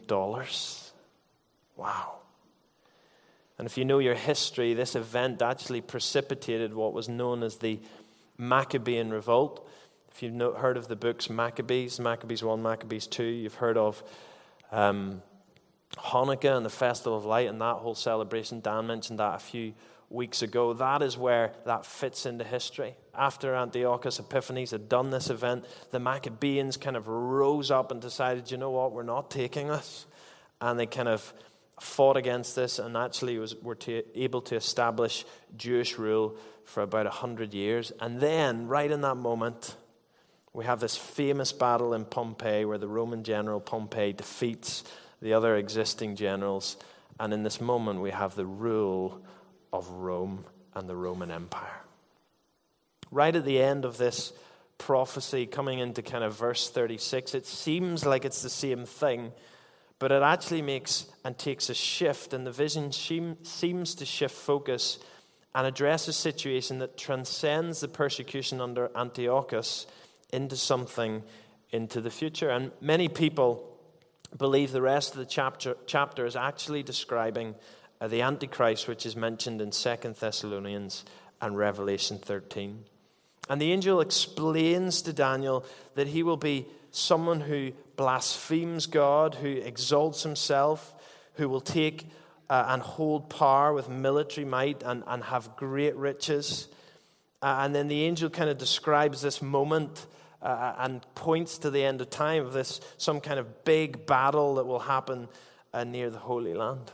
[1.76, 2.16] Wow.
[3.56, 7.78] And if you know your history, this event actually precipitated what was known as the
[8.36, 9.64] Maccabean Revolt.
[10.10, 14.02] If you've heard of the books Maccabees, Maccabees 1, Maccabees 2, you've heard of
[14.72, 15.22] um,
[15.96, 18.58] Hanukkah and the Festival of Light and that whole celebration.
[18.58, 19.72] Dan mentioned that a few
[20.14, 20.72] weeks ago.
[20.72, 22.94] That is where that fits into history.
[23.14, 28.50] After Antiochus Epiphanes had done this event, the Maccabeans kind of rose up and decided,
[28.50, 30.07] you know what, we're not taking this.
[30.61, 31.35] And they kind of
[31.81, 35.24] fought against this and actually was, were to, able to establish
[35.57, 37.92] Jewish rule for about 100 years.
[38.00, 39.77] And then, right in that moment,
[40.53, 44.85] we have this famous battle in Pompeii where the Roman general Pompey defeats
[45.20, 46.77] the other existing generals.
[47.18, 49.20] And in this moment, we have the rule
[49.74, 51.80] of Rome and the Roman Empire.
[53.10, 54.32] Right at the end of this
[54.78, 59.32] prophecy, coming into kind of verse 36, it seems like it's the same thing,
[59.98, 65.00] but it actually makes and takes a shift, and the vision seems to shift focus
[65.56, 69.87] and address a situation that transcends the persecution under Antiochus
[70.32, 71.24] into something
[71.70, 72.48] into the future.
[72.48, 73.76] And many people
[74.37, 77.56] believe the rest of the chapter, chapter is actually describing
[78.00, 81.04] the Antichrist, which is mentioned in Second Thessalonians
[81.40, 82.85] and Revelation 13.
[83.48, 89.48] And the angel explains to Daniel that he will be someone who blasphemes God, who
[89.48, 90.94] exalts himself,
[91.35, 92.07] who will take
[92.48, 96.68] uh, and hold power with military might and, and have great riches.
[97.42, 100.07] Uh, and then the angel kind of describes this moment
[100.40, 104.57] uh, and points to the end of time of this some kind of big battle
[104.57, 105.28] that will happen
[105.72, 106.92] uh, near the Holy Land.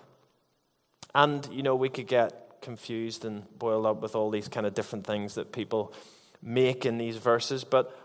[1.14, 4.74] And, you know, we could get confused and boiled up with all these kind of
[4.74, 5.92] different things that people
[6.42, 7.96] make in these verses, but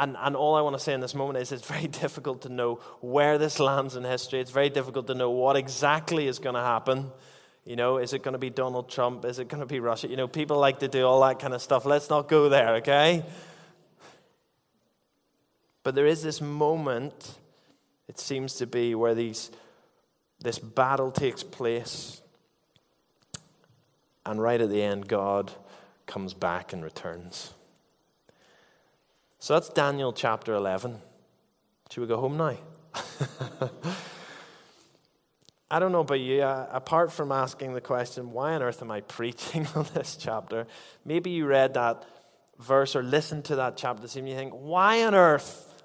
[0.00, 2.48] and, and all I want to say in this moment is it's very difficult to
[2.48, 4.40] know where this lands in history.
[4.40, 7.10] It's very difficult to know what exactly is going to happen.
[7.66, 9.26] You know, is it going to be Donald Trump?
[9.26, 10.08] Is it going to be Russia?
[10.08, 11.84] You know, people like to do all that kind of stuff.
[11.84, 13.22] Let's not go there, okay?
[15.82, 17.34] But there is this moment,
[18.08, 19.50] it seems to be, where these,
[20.42, 22.20] this battle takes place.
[24.24, 25.52] And right at the end, God
[26.06, 27.54] comes back and returns.
[29.38, 30.98] So that's Daniel chapter 11.
[31.90, 32.56] Should we go home now?
[35.70, 38.90] I don't know about you, uh, apart from asking the question, why on earth am
[38.90, 40.66] I preaching on this chapter?
[41.04, 42.04] Maybe you read that
[42.58, 45.82] verse or listened to that chapter and you think, why on earth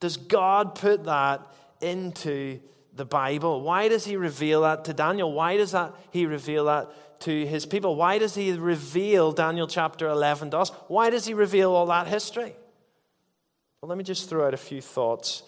[0.00, 1.40] does God put that
[1.80, 2.60] into
[2.94, 3.60] the Bible?
[3.60, 5.32] Why does He reveal that to Daniel?
[5.32, 7.96] Why does that He reveal that to His people?
[7.96, 10.70] Why does He reveal Daniel chapter 11 to us?
[10.88, 12.54] Why does He reveal all that history?
[13.80, 15.42] Well, let me just throw out a few thoughts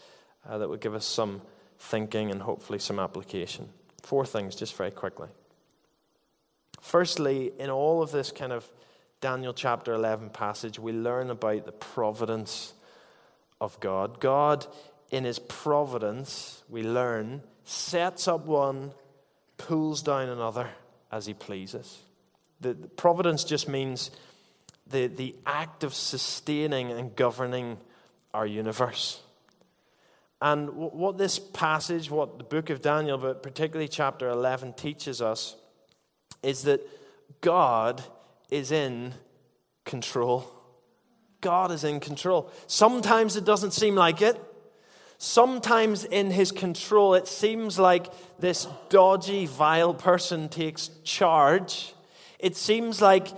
[0.49, 1.43] uh, that would give us some
[1.79, 3.69] thinking and hopefully some application.
[4.03, 5.29] Four things, just very quickly.
[6.81, 8.69] Firstly, in all of this kind of
[9.21, 12.75] Daniel chapter 11 passage, we learn about the providence
[13.61, 14.21] of God.
[14.21, 14.67] God,
[15.11, 18.93] in his providence, we learn, sets up one,
[19.57, 20.69] pulls down another
[21.13, 21.99] as he pleases.
[22.61, 24.11] The, the providence just means
[24.87, 27.79] the, the act of sustaining and governing
[28.33, 29.21] our universe.
[30.41, 35.57] And what this passage, what the book of Daniel, but particularly chapter 11, teaches us
[36.43, 36.87] is that
[37.41, 38.03] God
[38.51, 39.15] is in
[39.85, 40.53] control.
[41.41, 42.51] God is in control.
[42.67, 44.39] Sometimes it doesn't seem like it.
[45.19, 48.07] Sometimes in his control, it seems like
[48.39, 51.95] this dodgy, vile person takes charge.
[52.39, 53.29] It seems like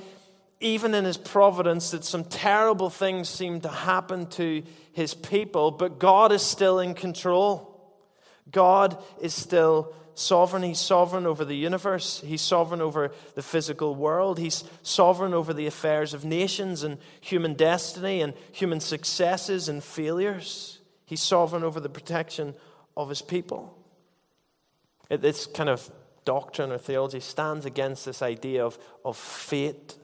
[0.61, 4.62] even in his providence that some terrible things seem to happen to
[4.93, 7.64] his people, but God is still in control.
[8.51, 10.64] God is still sovereign.
[10.64, 12.21] He's sovereign over the universe.
[12.27, 14.38] He's sovereign over the physical world.
[14.38, 20.78] He's sovereign over the affairs of nations and human destiny and human successes and failures.
[21.09, 22.55] He's sovereign over the protection
[22.94, 23.75] of his people.
[25.09, 25.90] This kind of
[26.27, 29.94] doctrine or theology stands against this idea of, of fate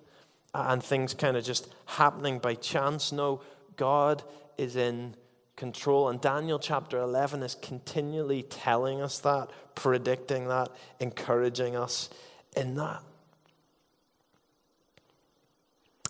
[0.54, 3.12] and things kind of just happening by chance.
[3.12, 3.42] No,
[3.76, 4.22] God
[4.56, 5.14] is in
[5.56, 6.08] control.
[6.08, 12.08] And Daniel chapter 11 is continually telling us that, predicting that, encouraging us
[12.56, 13.02] in that.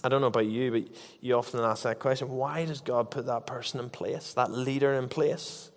[0.05, 3.25] I don't know about you, but you often ask that question why does God put
[3.27, 5.71] that person in place, that leader in place?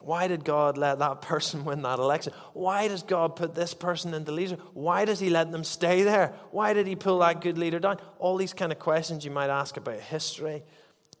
[0.00, 2.32] Why did God let that person win that election?
[2.52, 4.56] Why does God put this person in the leader?
[4.72, 6.32] Why does He let them stay there?
[6.52, 7.98] Why did He pull that good leader down?
[8.20, 10.62] All these kind of questions you might ask about history,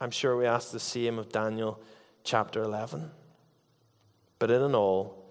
[0.00, 1.82] I'm sure we ask the same of Daniel
[2.22, 3.10] chapter 11.
[4.38, 5.26] But in and all,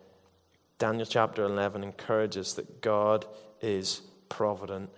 [0.80, 3.26] Daniel chapter 11 encourages that God
[3.62, 4.90] is provident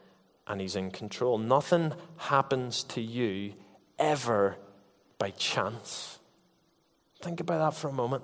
[0.49, 1.37] and He's in control.
[1.37, 3.53] Nothing happens to you
[3.97, 4.57] ever
[5.17, 6.19] by chance.
[7.21, 8.23] Think about that for a moment.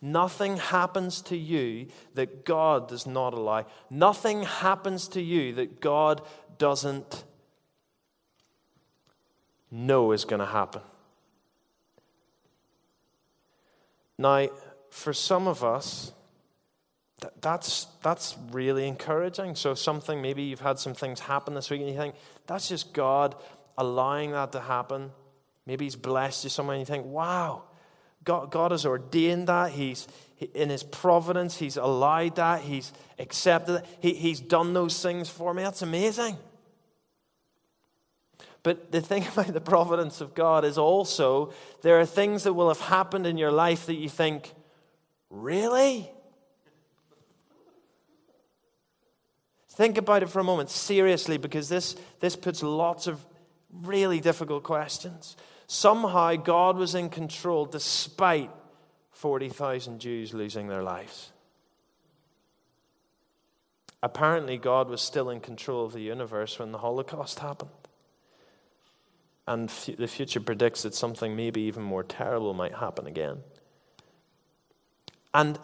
[0.00, 3.66] Nothing happens to you that God does not allow.
[3.90, 6.22] Nothing happens to you that God
[6.56, 7.24] doesn't
[9.70, 10.82] know is going to happen.
[14.16, 14.48] Now,
[14.90, 16.12] for some of us,
[17.48, 19.54] that's, that's really encouraging.
[19.54, 22.14] So, something, maybe you've had some things happen this week and you think,
[22.46, 23.34] that's just God
[23.78, 25.12] allowing that to happen.
[25.64, 27.62] Maybe He's blessed you somewhere and you think, wow,
[28.24, 29.70] God, God has ordained that.
[29.70, 30.06] He's,
[30.52, 32.60] in His providence, He's allowed that.
[32.60, 33.86] He's accepted it.
[34.00, 35.62] He, he's done those things for me.
[35.62, 36.36] That's amazing.
[38.62, 42.68] But the thing about the providence of God is also there are things that will
[42.68, 44.52] have happened in your life that you think,
[45.30, 46.10] really?
[49.78, 53.24] Think about it for a moment, seriously, because this, this puts lots of
[53.72, 55.36] really difficult questions.
[55.68, 58.50] Somehow God was in control despite
[59.12, 61.30] 40,000 Jews losing their lives.
[64.02, 67.70] Apparently, God was still in control of the universe when the Holocaust happened.
[69.46, 73.44] And f- the future predicts that something maybe even more terrible might happen again.
[75.32, 75.56] And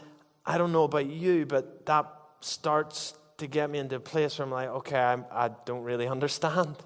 [0.47, 2.07] I don't know about you, but that
[2.41, 5.85] starts to get me into a place where I'm like, okay, I'm, I do not
[5.85, 6.77] really understand.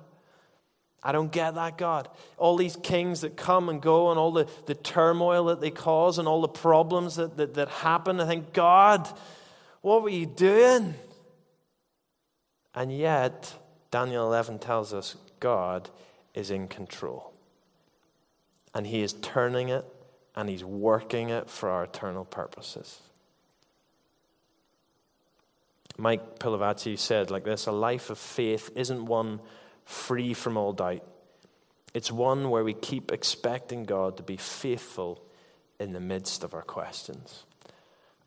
[1.03, 2.09] I don't get that, God.
[2.36, 6.18] All these kings that come and go, and all the, the turmoil that they cause,
[6.18, 8.20] and all the problems that, that, that happen.
[8.20, 9.09] I think, God,
[9.80, 10.94] what were you doing?
[12.74, 13.55] And yet,
[13.90, 15.88] Daniel 11 tells us God
[16.34, 17.32] is in control.
[18.74, 19.84] And He is turning it
[20.36, 23.01] and He's working it for our eternal purposes.
[25.99, 29.40] Mike Pilavachi said like this a life of faith isn't one
[29.84, 31.05] free from all doubt,
[31.92, 35.22] it's one where we keep expecting God to be faithful
[35.80, 37.44] in the midst of our questions.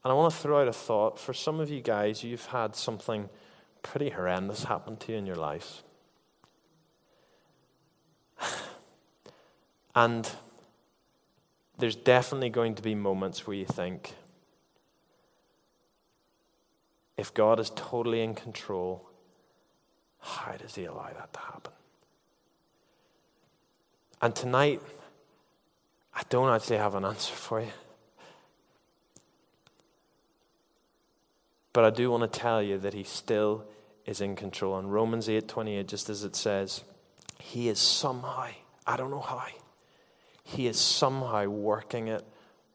[0.04, 1.20] And I want to throw out a thought.
[1.20, 3.30] For some of you guys, you've had something
[3.84, 5.84] pretty horrendous happen to you in your life.
[9.94, 10.30] And
[11.78, 14.14] there's definitely going to be moments where you think,
[17.22, 19.08] if God is totally in control,
[20.20, 21.72] how does He allow that to happen?
[24.24, 24.82] And tonight,
[26.16, 27.72] I don't actually have an answer for you.
[31.74, 33.66] But I do want to tell you that He still
[34.08, 34.80] is in control.
[34.80, 36.84] In Romans 8 28, just as it says,
[37.40, 38.48] He is somehow,
[38.88, 39.46] I don't know how,
[40.44, 42.26] He is somehow working it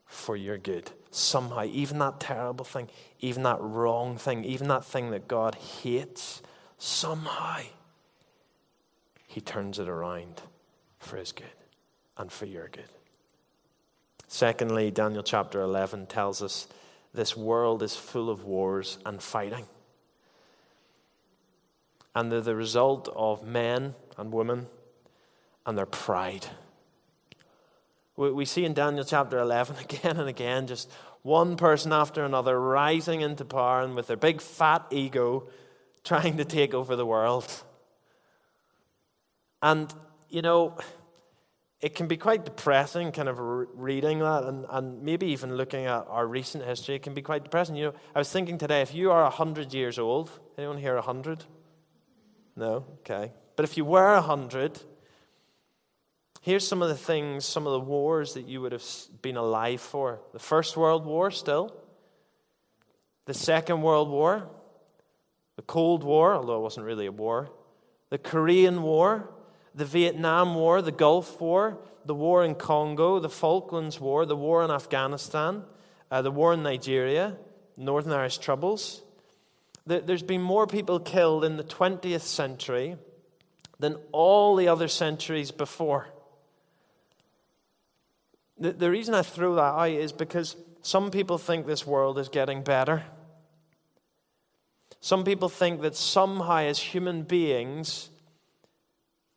[0.05, 0.89] for your good.
[1.11, 2.89] Somehow, even that terrible thing,
[3.19, 6.41] even that wrong thing, even that thing that God hates,
[6.77, 7.61] somehow
[9.27, 10.41] He turns it around
[10.99, 11.45] for His good
[12.17, 12.89] and for your good.
[14.27, 16.67] Secondly, Daniel chapter 11 tells us
[17.13, 19.65] this world is full of wars and fighting.
[22.13, 24.67] And they're the result of men and women
[25.65, 26.47] and their pride.
[28.17, 30.91] We see in Daniel chapter 11 again and again just
[31.21, 35.47] one person after another rising into power and with their big fat ego
[36.03, 37.63] trying to take over the world.
[39.61, 39.93] And,
[40.29, 40.77] you know,
[41.79, 46.05] it can be quite depressing kind of reading that and, and maybe even looking at
[46.09, 46.95] our recent history.
[46.95, 47.75] It can be quite depressing.
[47.75, 51.43] You know, I was thinking today, if you are 100 years old, anyone here 100?
[52.55, 52.85] No?
[53.01, 53.31] Okay.
[53.55, 54.81] But if you were 100,
[56.41, 58.85] here's some of the things, some of the wars that you would have
[59.21, 60.19] been alive for.
[60.33, 61.75] The First World War, still.
[63.25, 64.49] The Second World War.
[65.55, 67.49] The Cold War, although it wasn't really a war.
[68.09, 69.29] The Korean War
[69.77, 74.63] the Vietnam War, the Gulf War, the war in Congo, the Falklands War, the war
[74.63, 75.63] in Afghanistan,
[76.09, 77.37] uh, the war in Nigeria,
[77.77, 79.03] Northern Irish Troubles.
[79.85, 82.97] There's been more people killed in the 20th century
[83.79, 86.07] than all the other centuries before.
[88.59, 92.29] The, the reason I throw that out is because some people think this world is
[92.29, 93.03] getting better.
[94.99, 98.09] Some people think that somehow, as human beings,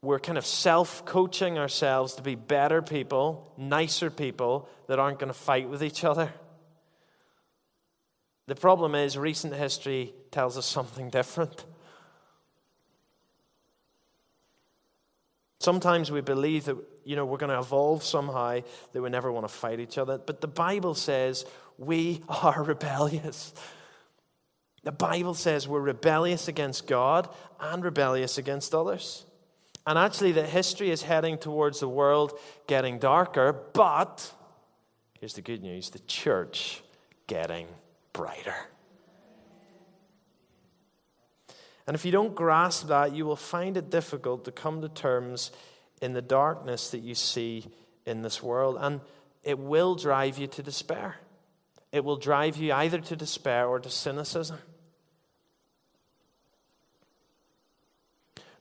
[0.02, 5.28] we're kind of self coaching ourselves to be better people, nicer people that aren't going
[5.28, 6.32] to fight with each other.
[8.46, 11.66] The problem is, recent history tells us something different.
[15.60, 18.60] Sometimes we believe that you know we're going to evolve somehow
[18.92, 21.44] that we never want to fight each other, but the Bible says
[21.78, 23.52] we are rebellious.
[24.82, 27.28] The Bible says we're rebellious against God
[27.60, 29.26] and rebellious against others.
[29.86, 34.32] And actually, the history is heading towards the world getting darker, but
[35.18, 36.82] here's the good news the church
[37.26, 37.66] getting
[38.12, 38.54] brighter.
[41.86, 45.50] And if you don't grasp that, you will find it difficult to come to terms
[46.00, 47.66] in the darkness that you see
[48.06, 49.00] in this world, and
[49.42, 51.16] it will drive you to despair.
[51.92, 54.58] it will drive you either to despair or to cynicism.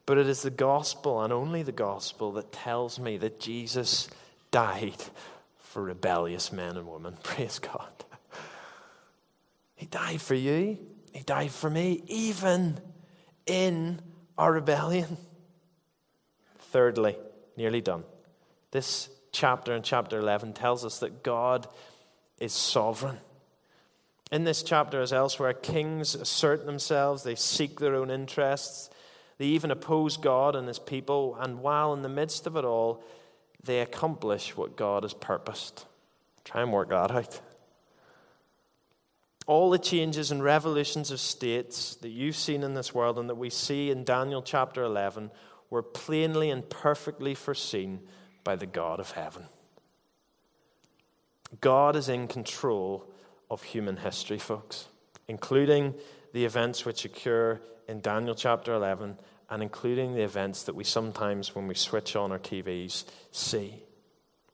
[0.08, 4.10] But it is the gospel and only the gospel that tells me that Jesus
[4.50, 4.98] died
[5.60, 7.16] for rebellious men and women.
[7.24, 7.92] Praise God.
[9.76, 10.80] He died for you,
[11.14, 12.80] He died for me, even
[13.46, 14.02] in
[14.36, 15.18] our rebellion.
[16.72, 17.16] Thirdly,
[17.60, 18.06] nearly done.
[18.72, 21.68] This chapter in chapter 11 tells us that God
[22.40, 23.20] is sovereign.
[24.32, 28.90] In this chapter, as elsewhere, kings assert themselves, they seek their own interests,
[29.38, 33.04] they even oppose God and his people, and while in the midst of it all,
[33.64, 35.86] they accomplish what God has purposed.
[36.46, 37.42] Try and work that out.
[39.48, 43.36] All the changes and revolutions of states that you've seen in this world and that
[43.36, 45.32] we see in Daniel chapter 11
[45.70, 48.00] were plainly and perfectly foreseen
[48.44, 49.46] by the God of heaven.
[51.62, 53.12] God is in control
[53.50, 54.88] of human history, folks,
[55.28, 55.96] including
[56.34, 59.18] the events which occur in Daniel chapter 11
[59.50, 63.84] and including the events that we sometimes, when we switch on our TVs, see.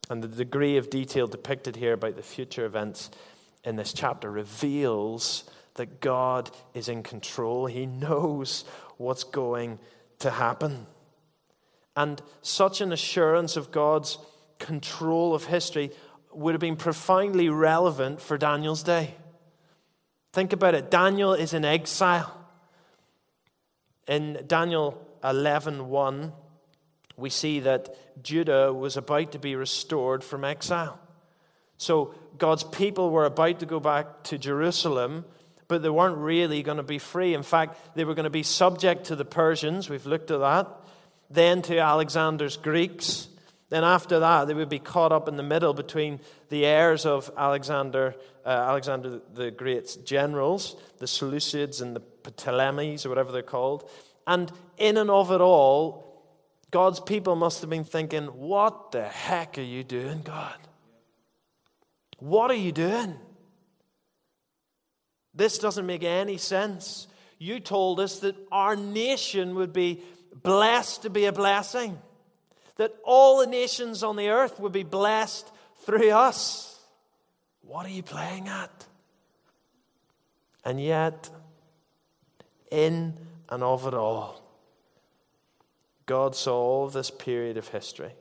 [0.08, 3.10] And the degree of detail depicted here about the future events
[3.64, 5.44] in this chapter reveals
[5.74, 7.66] that God is in control.
[7.66, 8.64] He knows
[8.96, 9.78] what's going
[10.20, 10.86] to happen.
[11.96, 14.18] And such an assurance of God's
[14.58, 15.90] control of history
[16.32, 19.14] would have been profoundly relevant for Daniel's day.
[20.32, 20.90] Think about it.
[20.90, 22.32] Daniel is in exile.
[24.06, 26.32] In Daniel 11:1,
[27.16, 30.98] we see that Judah was about to be restored from exile.
[31.78, 35.24] So God's people were about to go back to Jerusalem,
[35.68, 37.34] but they weren't really going to be free.
[37.34, 39.88] In fact, they were going to be subject to the Persians.
[39.88, 40.68] We've looked at that.
[41.30, 43.28] Then to Alexander's Greeks.
[43.68, 46.20] Then after that, they would be caught up in the middle between
[46.50, 48.14] the heirs of Alexander,
[48.44, 53.88] uh, Alexander the Great's generals, the Seleucids and the Ptolemies, or whatever they're called.
[54.26, 56.06] And in and of it all,
[56.70, 60.56] God's people must have been thinking, What the heck are you doing, God?
[62.18, 63.16] What are you doing?
[65.34, 67.08] This doesn't make any sense.
[67.38, 70.02] You told us that our nation would be
[70.42, 71.98] blessed to be a blessing
[72.76, 75.50] that all the nations on the earth would be blessed
[75.84, 76.78] through us.
[77.62, 78.86] What are you playing at?
[80.64, 81.30] And yet,
[82.70, 83.14] in
[83.48, 84.42] and of it all,
[86.06, 88.12] God saw all this period of history.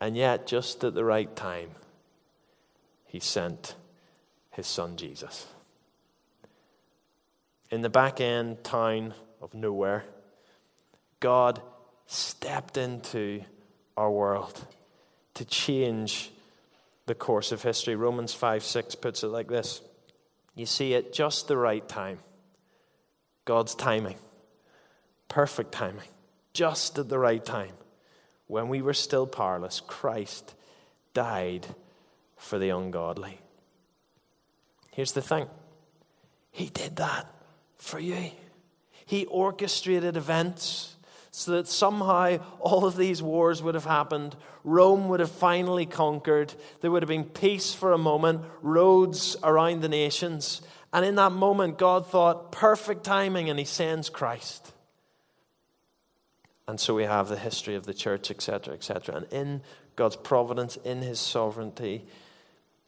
[0.00, 1.70] And yet, just at the right time,
[3.06, 3.76] He sent
[4.50, 5.46] His Son Jesus.
[7.70, 10.04] In the back end town of nowhere,
[11.22, 11.62] God
[12.06, 13.42] stepped into
[13.96, 14.66] our world
[15.34, 16.32] to change
[17.06, 17.94] the course of history.
[17.94, 19.80] Romans 5 6 puts it like this
[20.56, 22.18] You see, at just the right time,
[23.44, 24.16] God's timing,
[25.28, 26.08] perfect timing,
[26.52, 27.74] just at the right time,
[28.48, 30.54] when we were still powerless, Christ
[31.14, 31.66] died
[32.36, 33.40] for the ungodly.
[34.90, 35.46] Here's the thing
[36.50, 37.32] He did that
[37.78, 38.32] for you,
[39.06, 40.96] He orchestrated events
[41.32, 44.36] so that somehow all of these wars would have happened.
[44.64, 46.52] Rome would have finally conquered.
[46.82, 50.60] There would have been peace for a moment, roads around the nations.
[50.92, 54.72] And in that moment, God thought, perfect timing, and He sends Christ.
[56.68, 59.16] And so we have the history of the church, etc., etc.
[59.16, 59.62] And in
[59.96, 62.04] God's providence, in His sovereignty,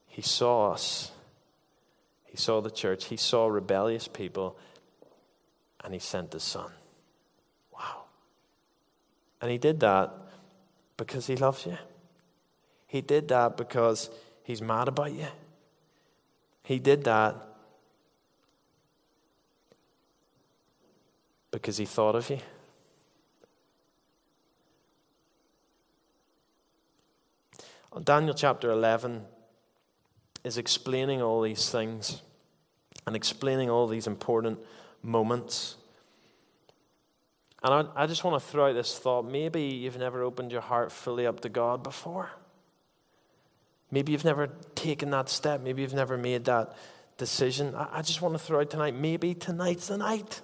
[0.06, 1.12] He saw us.
[2.26, 3.06] He saw the church.
[3.06, 4.58] He saw rebellious people,
[5.82, 6.70] and He sent His Son.
[9.44, 10.10] And he did that
[10.96, 11.76] because he loves you.
[12.86, 14.08] He did that because
[14.42, 15.26] he's mad about you.
[16.62, 17.36] He did that
[21.50, 22.38] because he thought of you.
[28.02, 29.26] Daniel chapter 11
[30.42, 32.22] is explaining all these things
[33.06, 34.58] and explaining all these important
[35.02, 35.76] moments.
[37.64, 39.24] And I, I just want to throw out this thought.
[39.24, 42.30] Maybe you've never opened your heart fully up to God before.
[43.90, 45.62] Maybe you've never taken that step.
[45.62, 46.76] Maybe you've never made that
[47.16, 47.74] decision.
[47.74, 48.94] I, I just want to throw out tonight.
[48.94, 50.42] Maybe tonight's the night.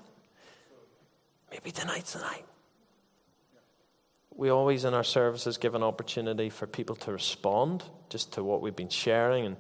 [1.50, 2.46] Maybe tonight's the night.
[4.34, 8.62] We always in our services give an opportunity for people to respond just to what
[8.62, 9.56] we've been sharing and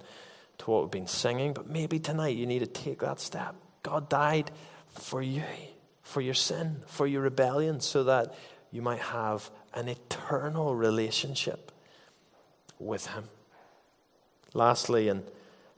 [0.58, 1.52] to what we've been singing.
[1.52, 3.54] But maybe tonight you need to take that step.
[3.82, 4.50] God died
[4.88, 5.42] for you
[6.10, 8.34] for your sin, for your rebellion, so that
[8.70, 11.72] you might have an eternal relationship
[12.78, 13.24] with Him.
[14.54, 15.22] Lastly, and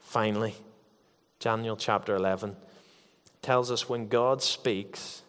[0.03, 0.53] Finally,
[1.39, 2.55] Daniel chapter 11
[3.41, 5.23] tells us when God speaks,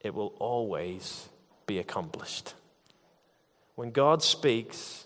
[0.00, 1.28] it will always
[1.66, 2.54] be accomplished.
[3.74, 5.04] When God speaks,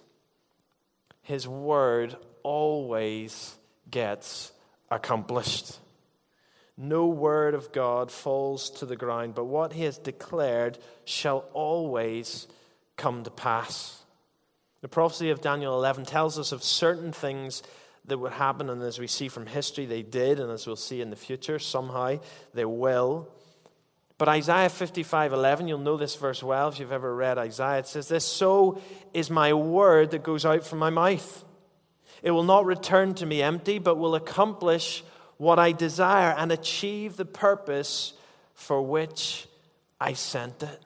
[1.22, 2.14] his word
[2.44, 3.56] always
[3.90, 4.52] gets
[4.88, 5.78] accomplished.
[6.80, 12.46] No word of God falls to the ground, but what he has declared shall always
[12.96, 14.00] come to pass.
[14.80, 17.64] The prophecy of Daniel 11 tells us of certain things
[18.04, 21.00] that would happen, and as we see from history, they did, and as we'll see
[21.00, 22.20] in the future, somehow
[22.54, 23.28] they will.
[24.16, 27.80] But Isaiah 55 11, you'll know this verse well if you've ever read Isaiah.
[27.80, 28.80] It says, This so
[29.12, 31.44] is my word that goes out from my mouth.
[32.22, 35.02] It will not return to me empty, but will accomplish
[35.38, 38.12] what I desire and achieve the purpose
[38.54, 39.46] for which
[40.00, 40.80] I sent it.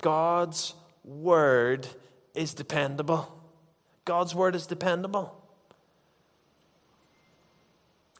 [0.00, 0.74] God's
[1.04, 1.86] word
[2.34, 3.36] is dependable.
[4.04, 5.36] God's word is dependable.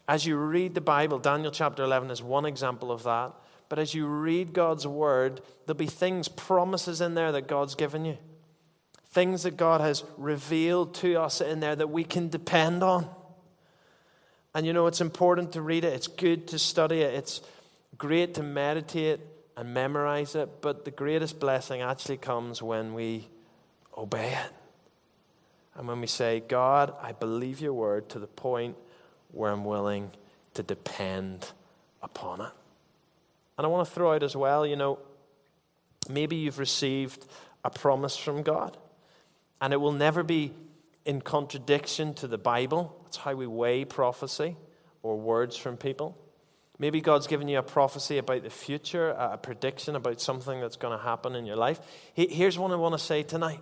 [0.08, 3.32] As you read the Bible, Daniel chapter 11 is one example of that.
[3.68, 8.04] But as you read God's word, there'll be things, promises in there that God's given
[8.04, 8.18] you.
[9.10, 13.08] Things that God has revealed to us in there that we can depend on.
[14.54, 17.40] And you know, it's important to read it, it's good to study it, it's
[17.96, 19.20] great to meditate
[19.56, 20.60] and memorize it.
[20.60, 23.28] But the greatest blessing actually comes when we
[23.96, 24.52] obey it.
[25.76, 28.76] And when we say, God, I believe your word to the point
[29.32, 30.10] where I'm willing
[30.54, 31.46] to depend
[32.02, 32.52] upon it.
[33.56, 34.98] And I want to throw out as well, you know,
[36.08, 37.26] maybe you've received
[37.64, 38.76] a promise from God,
[39.60, 40.52] and it will never be
[41.04, 42.96] in contradiction to the Bible.
[43.04, 44.56] That's how we weigh prophecy
[45.02, 46.16] or words from people.
[46.78, 50.96] Maybe God's given you a prophecy about the future, a prediction about something that's going
[50.96, 51.78] to happen in your life.
[52.14, 53.60] Here's what I want to say tonight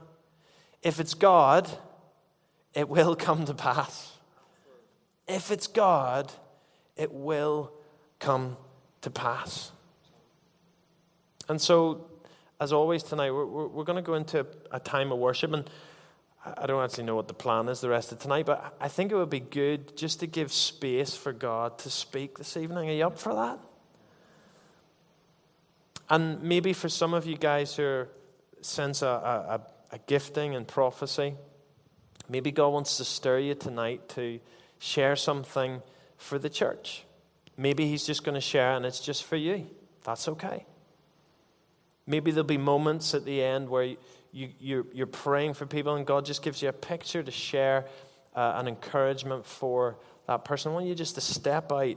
[0.83, 1.69] if it's God,
[2.75, 4.13] it will come to pass.
[5.27, 6.33] If it's God,
[6.97, 7.73] it will
[8.19, 8.57] come
[9.01, 9.73] to pass.
[11.49, 12.07] And so,
[12.61, 15.53] as always tonight, we're, we're, we're going to go into a time of worship.
[15.53, 15.69] And
[16.45, 19.11] I don't actually know what the plan is the rest of tonight, but I think
[19.11, 22.89] it would be good just to give space for God to speak this evening.
[22.89, 23.59] Are you up for that?
[26.09, 28.07] And maybe for some of you guys who
[28.61, 29.61] sense a, a,
[29.93, 31.35] a gifting and prophecy,
[32.29, 34.41] maybe God wants to stir you tonight to
[34.79, 35.83] share something
[36.17, 37.05] for the church.
[37.57, 39.67] Maybe He's just going to share and it's just for you.
[40.05, 40.65] That's okay.
[42.07, 43.97] Maybe there'll be moments at the end where
[44.33, 47.87] you, you, you're, praying for people and God just gives you a picture to share
[48.35, 50.73] uh, an encouragement for that person.
[50.73, 51.97] I want you just to step out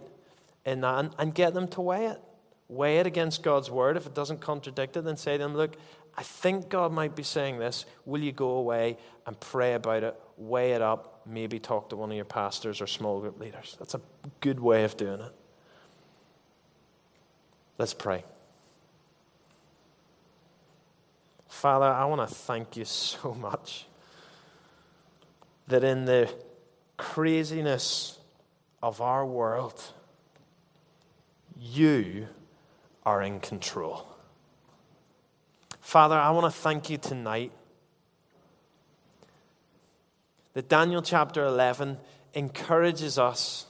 [0.66, 2.22] in that and, and get them to weigh it.
[2.68, 3.98] Weigh it against God's word.
[3.98, 5.76] If it doesn't contradict it, then say to them, Look,
[6.18, 7.86] I think God might be saying this.
[8.06, 10.20] Will you go away and pray about it?
[10.38, 11.22] Weigh it up.
[11.26, 13.76] Maybe talk to one of your pastors or small group leaders.
[13.78, 14.02] That's a
[14.40, 15.36] good way of doing it.
[17.78, 18.24] Let's pray.
[21.52, 23.86] Father, I want to thank you so much
[25.68, 26.34] that in the
[26.98, 28.18] craziness
[28.82, 29.80] of our world,
[31.60, 32.28] you
[33.06, 34.08] are in control.
[35.82, 37.52] Father, I want to thank you tonight
[40.54, 41.98] that Daniel chapter 11
[42.34, 43.68] encourages us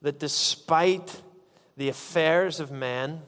[0.00, 1.22] that despite
[1.76, 3.22] the affairs of men,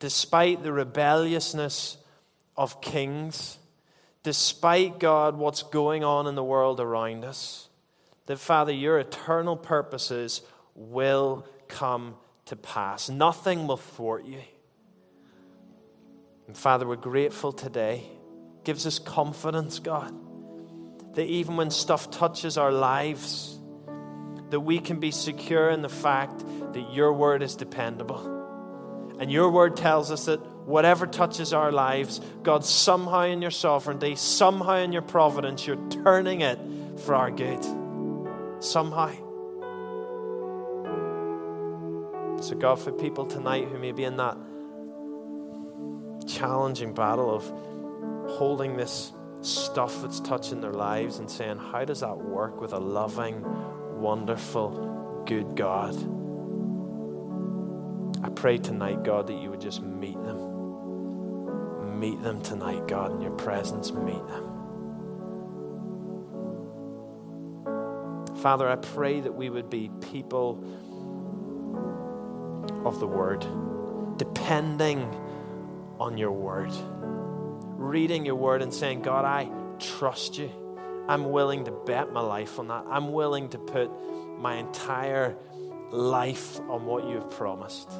[0.00, 1.97] despite the rebelliousness
[2.58, 3.56] of kings,
[4.24, 7.68] despite God, what's going on in the world around us,
[8.26, 10.42] that Father, your eternal purposes
[10.74, 13.08] will come to pass.
[13.08, 14.40] Nothing will thwart you.
[16.48, 18.02] And Father, we're grateful today.
[18.64, 20.12] Gives us confidence, God,
[21.14, 23.56] that even when stuff touches our lives,
[24.50, 26.40] that we can be secure in the fact
[26.72, 28.37] that your word is dependable
[29.18, 34.14] and your word tells us that whatever touches our lives, God, somehow in your sovereignty,
[34.14, 36.58] somehow in your providence, you're turning it
[37.04, 37.64] for our good.
[38.60, 39.12] Somehow.
[42.40, 44.36] So, God, for people tonight who may be in that
[46.28, 47.44] challenging battle of
[48.36, 52.78] holding this stuff that's touching their lives and saying, How does that work with a
[52.78, 53.42] loving,
[54.00, 56.17] wonderful, good God?
[58.38, 61.98] Pray tonight, God, that you would just meet them.
[61.98, 63.90] Meet them tonight, God, in your presence.
[63.90, 64.44] Meet them.
[68.36, 70.62] Father, I pray that we would be people
[72.84, 73.44] of the Word,
[74.18, 75.00] depending
[75.98, 76.70] on your Word,
[77.76, 80.48] reading your Word and saying, God, I trust you.
[81.08, 82.84] I'm willing to bet my life on that.
[82.88, 83.90] I'm willing to put
[84.38, 85.36] my entire
[85.90, 87.90] life on what you have promised.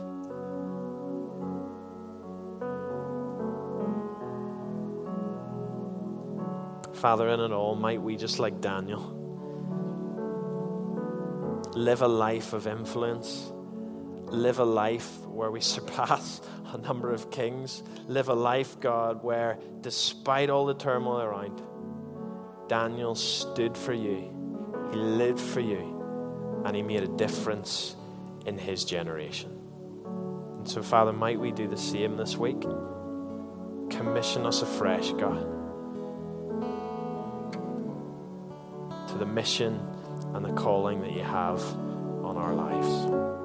[6.98, 9.14] Father, in it all, might we, just like Daniel,
[11.74, 13.52] live a life of influence,
[14.26, 16.40] live a life where we surpass
[16.72, 21.62] a number of kings, live a life, God, where despite all the turmoil around,
[22.68, 24.34] Daniel stood for you,
[24.90, 27.94] he lived for you, and he made a difference
[28.44, 29.56] in his generation.
[30.58, 32.60] And so, Father, might we do the same this week?
[33.88, 35.57] Commission us afresh, God.
[39.08, 39.80] To the mission
[40.34, 41.62] and the calling that you have
[42.24, 43.37] on our lives.